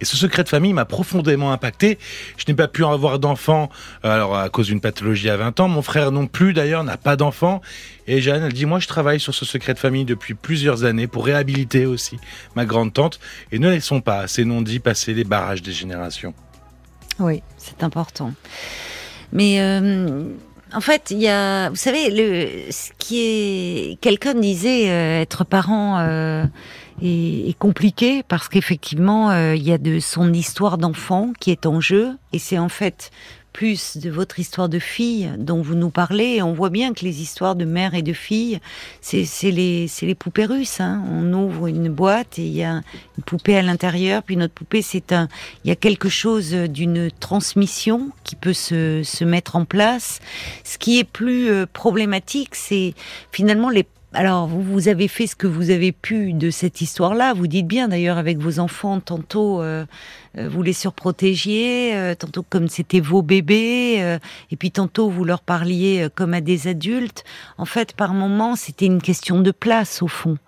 Et 0.00 0.04
ce 0.04 0.16
secret 0.16 0.42
de 0.42 0.48
famille 0.48 0.72
m'a 0.72 0.84
profondément 0.84 1.52
impacté. 1.52 1.98
Je 2.36 2.44
n'ai 2.48 2.54
pas 2.54 2.68
pu 2.68 2.84
avoir 2.84 3.18
d'enfant, 3.18 3.70
euh, 4.04 4.10
alors 4.10 4.36
à 4.36 4.48
cause 4.48 4.66
d'une 4.66 4.80
pathologie 4.80 5.30
à 5.30 5.36
20 5.36 5.60
ans. 5.60 5.68
Mon 5.68 5.82
frère 5.82 6.10
non 6.10 6.26
plus, 6.26 6.52
d'ailleurs, 6.52 6.84
n'a 6.84 6.96
pas 6.96 7.16
d'enfant. 7.16 7.60
Et 8.06 8.20
Jeanne, 8.20 8.42
elle 8.42 8.52
dit, 8.52 8.66
moi, 8.66 8.80
je 8.80 8.88
travaille 8.88 9.20
sur 9.20 9.34
ce 9.34 9.44
secret 9.44 9.72
de 9.72 9.78
famille 9.78 10.04
depuis 10.04 10.34
plusieurs 10.34 10.84
années 10.84 11.06
pour 11.06 11.24
réhabiliter 11.24 11.86
aussi 11.86 12.18
ma 12.56 12.64
grande 12.64 12.92
tante. 12.92 13.20
Et 13.52 13.58
ne 13.58 13.70
laissons 13.70 14.00
pas 14.00 14.26
ces 14.26 14.44
non-dits 14.44 14.80
passer 14.80 15.14
les 15.14 15.24
barrages 15.24 15.62
des 15.62 15.72
générations. 15.72 16.34
Oui, 17.20 17.42
c'est 17.56 17.82
important. 17.84 18.32
Mais 19.34 19.60
euh, 19.60 20.28
en 20.72 20.80
fait, 20.80 21.10
il 21.10 21.18
y 21.18 21.28
a, 21.28 21.68
vous 21.68 21.76
savez, 21.76 22.10
le, 22.10 22.70
ce 22.70 22.90
qui 22.98 23.20
est, 23.20 24.00
quelqu'un 24.00 24.34
disait 24.34 24.88
euh, 24.88 25.20
être 25.20 25.44
parent 25.44 25.98
euh, 25.98 26.44
est, 27.02 27.50
est, 27.50 27.58
compliqué 27.58 28.22
parce 28.22 28.48
qu'effectivement, 28.48 29.36
il 29.52 29.62
y 29.62 29.72
a 29.72 29.78
de 29.78 29.98
son 29.98 30.32
histoire 30.32 30.78
d'enfant 30.78 31.32
qui 31.40 31.50
est 31.50 31.66
en 31.66 31.80
jeu, 31.80 32.12
et 32.32 32.38
c'est 32.38 32.58
en 32.58 32.68
fait 32.68 33.10
plus 33.54 33.96
de 33.96 34.10
votre 34.10 34.40
histoire 34.40 34.68
de 34.68 34.80
fille 34.80 35.30
dont 35.38 35.62
vous 35.62 35.76
nous 35.76 35.88
parlez. 35.88 36.42
On 36.42 36.52
voit 36.52 36.70
bien 36.70 36.92
que 36.92 37.04
les 37.04 37.22
histoires 37.22 37.54
de 37.54 37.64
mère 37.64 37.94
et 37.94 38.02
de 38.02 38.12
fille, 38.12 38.58
c'est 39.00 39.24
les, 39.50 40.14
poupées 40.18 40.44
russes. 40.44 40.80
Hein. 40.80 41.02
On 41.10 41.32
ouvre 41.32 41.68
une 41.68 41.88
boîte 41.88 42.38
et 42.38 42.46
il 42.46 42.52
y 42.52 42.64
a 42.64 42.82
une 43.16 43.24
poupée 43.24 43.56
à 43.56 43.62
l'intérieur, 43.62 44.24
puis 44.24 44.36
notre 44.36 44.52
poupée, 44.52 44.82
c'est 44.82 45.12
un. 45.12 45.28
Il 45.64 45.68
y 45.68 45.70
a 45.70 45.76
quelque 45.76 46.08
chose 46.08 46.52
d'une 46.52 47.10
transmission 47.12 48.10
qui 48.24 48.34
peut 48.34 48.52
se, 48.52 49.02
se 49.04 49.24
mettre 49.24 49.54
en 49.54 49.64
place. 49.64 50.18
Ce 50.64 50.76
qui 50.76 50.98
est 50.98 51.04
plus 51.04 51.48
euh, 51.48 51.64
problématique, 51.72 52.56
c'est 52.56 52.94
finalement 53.30 53.70
les 53.70 53.86
alors, 54.14 54.46
vous, 54.46 54.88
avez 54.88 55.08
fait 55.08 55.26
ce 55.26 55.34
que 55.34 55.48
vous 55.48 55.70
avez 55.70 55.90
pu 55.90 56.32
de 56.32 56.50
cette 56.50 56.80
histoire-là. 56.80 57.34
Vous 57.34 57.48
dites 57.48 57.66
bien, 57.66 57.88
d'ailleurs, 57.88 58.16
avec 58.16 58.38
vos 58.38 58.60
enfants, 58.60 59.00
tantôt 59.00 59.60
euh, 59.60 59.84
euh, 60.38 60.48
vous 60.48 60.62
les 60.62 60.72
surprotégiez, 60.72 61.96
euh, 61.96 62.14
tantôt 62.14 62.44
comme 62.48 62.68
c'était 62.68 63.00
vos 63.00 63.22
bébés, 63.22 64.18
et 64.50 64.56
puis 64.56 64.70
tantôt 64.70 65.10
vous 65.10 65.24
leur 65.24 65.40
parliez 65.42 66.08
comme 66.14 66.32
à 66.32 66.40
des 66.40 66.68
adultes. 66.68 67.24
En 67.58 67.64
fait, 67.64 67.92
par 67.94 68.14
moments, 68.14 68.54
c'était 68.54 68.86
une 68.86 69.02
question 69.02 69.40
de 69.40 69.50
place, 69.50 70.00
au 70.02 70.08
fond, 70.08 70.38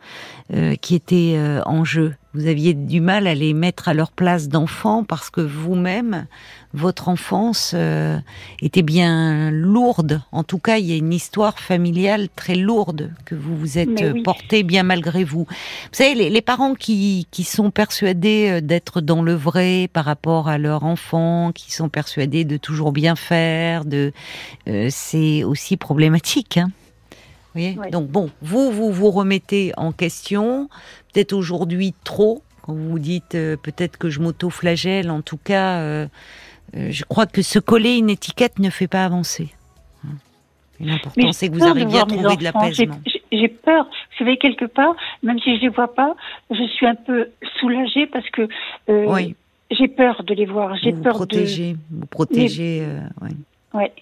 qui 0.80 0.94
était 0.94 1.38
en 1.64 1.84
jeu. 1.84 2.14
Vous 2.36 2.48
aviez 2.48 2.74
du 2.74 3.00
mal 3.00 3.26
à 3.26 3.34
les 3.34 3.54
mettre 3.54 3.88
à 3.88 3.94
leur 3.94 4.12
place 4.12 4.48
d'enfant 4.48 5.04
parce 5.04 5.30
que 5.30 5.40
vous-même, 5.40 6.26
votre 6.74 7.08
enfance 7.08 7.72
euh, 7.74 8.18
était 8.60 8.82
bien 8.82 9.50
lourde. 9.50 10.20
En 10.32 10.44
tout 10.44 10.58
cas, 10.58 10.76
il 10.76 10.84
y 10.84 10.92
a 10.92 10.96
une 10.96 11.14
histoire 11.14 11.58
familiale 11.58 12.28
très 12.36 12.54
lourde 12.54 13.10
que 13.24 13.34
vous 13.34 13.56
vous 13.56 13.78
êtes 13.78 14.22
porté 14.22 14.64
bien 14.64 14.82
malgré 14.82 15.24
vous. 15.24 15.46
Vous 15.48 15.92
savez, 15.92 16.28
les, 16.28 16.42
parents 16.42 16.74
qui, 16.74 17.26
qui 17.30 17.42
sont 17.42 17.70
persuadés 17.70 18.50
euh, 18.50 18.60
d'être 18.60 19.00
dans 19.00 19.22
le 19.22 19.32
vrai 19.32 19.88
par 19.90 20.04
rapport 20.04 20.48
à 20.48 20.58
leur 20.58 20.84
enfant, 20.84 21.52
qui 21.54 21.72
sont 21.72 21.88
persuadés 21.88 22.44
de 22.44 22.58
toujours 22.58 22.92
bien 22.92 23.16
faire, 23.16 23.86
de, 23.86 24.12
euh, 24.68 24.88
c'est 24.90 25.42
aussi 25.42 25.78
problématique. 25.78 26.58
Hein 26.58 26.70
Donc 27.90 28.08
bon, 28.08 28.30
vous, 28.42 28.70
vous 28.70 28.92
vous 28.92 29.10
remettez 29.10 29.72
en 29.76 29.92
question, 29.92 30.68
peut-être 31.12 31.32
aujourd'hui 31.32 31.94
trop, 32.04 32.42
quand 32.62 32.74
vous 32.74 32.90
vous 32.90 32.98
dites 32.98 33.30
peut-être 33.30 33.96
que 33.96 34.10
je 34.10 34.20
m'auto-flagelle, 34.20 35.10
en 35.10 35.22
tout 35.22 35.38
cas, 35.38 35.80
euh, 36.74 36.90
je 36.90 37.04
crois 37.04 37.26
que 37.26 37.42
se 37.42 37.58
coller 37.58 37.96
une 37.96 38.10
étiquette 38.10 38.58
ne 38.58 38.70
fait 38.70 38.88
pas 38.88 39.04
avancer. 39.04 39.48
L'important, 40.78 41.32
c'est 41.32 41.48
que 41.48 41.54
vous 41.54 41.64
arriviez 41.64 42.00
à 42.00 42.04
trouver 42.04 42.36
de 42.36 42.44
l'apaisement. 42.44 43.00
J'ai 43.32 43.48
peur. 43.48 43.86
Vous 43.86 44.18
savez, 44.18 44.36
quelque 44.36 44.66
part, 44.66 44.94
même 45.22 45.38
si 45.38 45.56
je 45.56 45.56
ne 45.56 45.60
les 45.62 45.68
vois 45.68 45.94
pas, 45.94 46.14
je 46.50 46.62
suis 46.68 46.86
un 46.86 46.94
peu 46.94 47.30
soulagée 47.58 48.06
parce 48.06 48.28
que 48.30 48.48
euh, 48.90 49.32
j'ai 49.70 49.88
peur 49.88 50.22
de 50.22 50.34
les 50.34 50.44
voir. 50.44 50.76
J'ai 50.76 50.92
peur 50.92 51.14
protéger, 51.14 51.72
de 51.72 51.78
vous 51.90 52.06
protéger. 52.06 52.82
Euh, 52.82 53.00
ouais. 53.74 53.92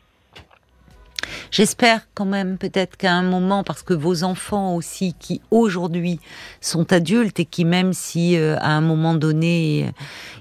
J'espère 1.55 2.01
quand 2.15 2.25
même 2.25 2.59
peut-être 2.59 2.97
qu'à 2.97 3.13
un 3.13 3.23
moment, 3.23 3.63
parce 3.63 3.85
que 3.85 3.95
vos 3.95 4.25
enfants 4.25 4.75
aussi, 4.75 5.15
qui 5.21 5.41
aujourd'hui 5.53 6.19
sont 6.61 6.93
adultes 6.93 7.39
et 7.39 7.45
qui 7.45 7.65
même 7.65 7.93
si 7.93 8.37
euh, 8.37 8.57
à 8.59 8.71
un 8.71 8.81
moment 8.81 9.15
donné 9.15 9.93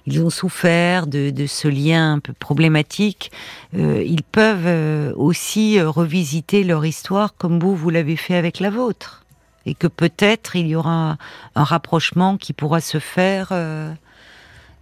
ils 0.08 0.23
ont 0.23 0.32
souffert 0.32 1.06
de, 1.06 1.32
ce 1.45 1.67
lien 1.67 2.13
un 2.13 2.19
peu 2.19 2.34
problématique, 2.34 3.32
euh, 3.76 4.04
ils 4.04 4.23
peuvent 4.23 4.65
euh, 4.65 5.13
aussi 5.15 5.80
revisiter 5.80 6.63
leur 6.63 6.84
histoire 6.84 7.36
comme 7.36 7.60
vous 7.60 7.76
vous 7.76 7.91
l'avez 7.91 8.15
fait 8.15 8.36
avec 8.36 8.60
la 8.60 8.71
vôtre, 8.71 9.23
et 9.67 9.76
que 9.76 9.86
peut-être 9.86 10.56
il 10.56 10.65
y 10.65 10.76
aura 10.76 11.17
un 11.54 11.63
rapprochement 11.63 12.38
qui 12.38 12.54
pourra 12.54 12.82
se 12.82 12.97
faire 12.97 13.54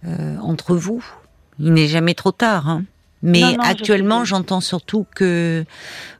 entre 0.02 0.76
vous. 0.76 1.04
Il 1.58 1.74
n'est 1.74 1.88
jamais 1.88 2.14
trop 2.14 2.32
tard. 2.32 2.70
Hein 2.70 2.84
Mais 3.22 3.56
actuellement, 3.60 4.24
j'entends 4.24 4.60
surtout 4.60 5.06
que 5.14 5.64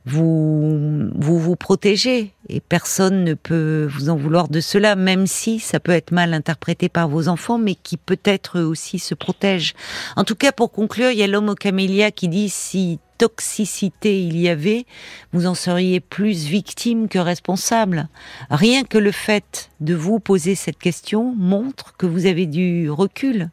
vous, 0.05 1.11
vous 1.15 1.39
vous 1.39 1.57
protégez 1.57 2.33
et 2.49 2.61
personne 2.61 3.25
ne 3.25 3.35
peut 3.35 3.89
vous 3.91 4.09
en 4.09 4.17
vouloir 4.17 4.49
de 4.49 4.61
cela, 4.61 4.95
même 4.95 5.27
si 5.27 5.59
ça 5.59 5.81
peut 5.81 5.93
être 5.93 6.13
mal 6.13 6.33
interprété 6.33 6.89
par 6.89 7.09
vos 7.09 7.29
enfants, 7.29 7.59
mais 7.59 7.75
qui 7.75 7.97
peut-être 7.97 8.61
aussi 8.61 9.01
se 9.01 9.15
protègent. 9.15 9.75
En 10.17 10.25
tout 10.25 10.37
cas, 10.37 10.53
pour 10.53 10.71
conclure, 10.71 11.11
il 11.11 11.19
y 11.19 11.23
a 11.23 11.27
l'homme 11.27 11.49
au 11.49 11.55
camélia 11.55 12.13
qui 12.13 12.29
dit 12.29 12.49
si 12.49 13.01
toxicité 13.19 14.21
il 14.21 14.37
y 14.37 14.49
avait, 14.49 14.85
vous 15.33 15.47
en 15.47 15.55
seriez 15.55 16.01
plus 16.01 16.45
victime 16.45 17.09
que 17.09 17.21
responsable. 17.21 18.09
Rien 18.51 18.83
que 18.83 18.99
le 18.99 19.13
fait 19.13 19.71
de 19.81 19.95
vous 19.95 20.19
poser 20.19 20.57
cette 20.57 20.79
question 20.79 21.35
montre 21.37 21.97
que 21.97 22.07
vous 22.07 22.27
avez 22.27 22.47
du 22.47 22.91
recul, 22.91 23.51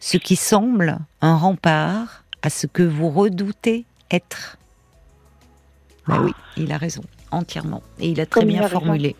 ce 0.00 0.16
qui 0.16 0.36
semble 0.36 0.98
un 1.20 1.36
rempart 1.36 2.23
à 2.44 2.50
ce 2.50 2.66
que 2.66 2.82
vous 2.82 3.08
redoutez 3.08 3.86
être. 4.10 4.58
Ben 6.06 6.20
oui, 6.22 6.32
il 6.58 6.70
a 6.72 6.76
raison, 6.76 7.02
entièrement. 7.30 7.82
Et 7.98 8.10
il 8.10 8.20
a 8.20 8.26
très 8.26 8.44
bien 8.44 8.68
formulé. 8.68 9.16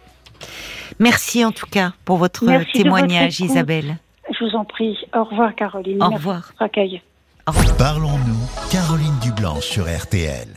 Merci 0.99 1.43
en 1.43 1.51
tout 1.51 1.67
cas 1.67 1.95
pour 2.05 2.19
votre 2.19 2.45
témoignage, 2.73 3.41
Isabelle. 3.41 3.97
Je 4.31 4.45
vous 4.45 4.55
en 4.55 4.67
prie. 4.67 4.99
Au 5.15 5.25
revoir, 5.25 5.55
Caroline. 5.55 6.03
Au 6.03 6.11
revoir. 6.11 6.53
Parlons-nous, 7.79 8.71
Caroline 8.71 9.19
Dublanc 9.23 9.61
sur 9.61 9.85
RTL. 9.85 10.55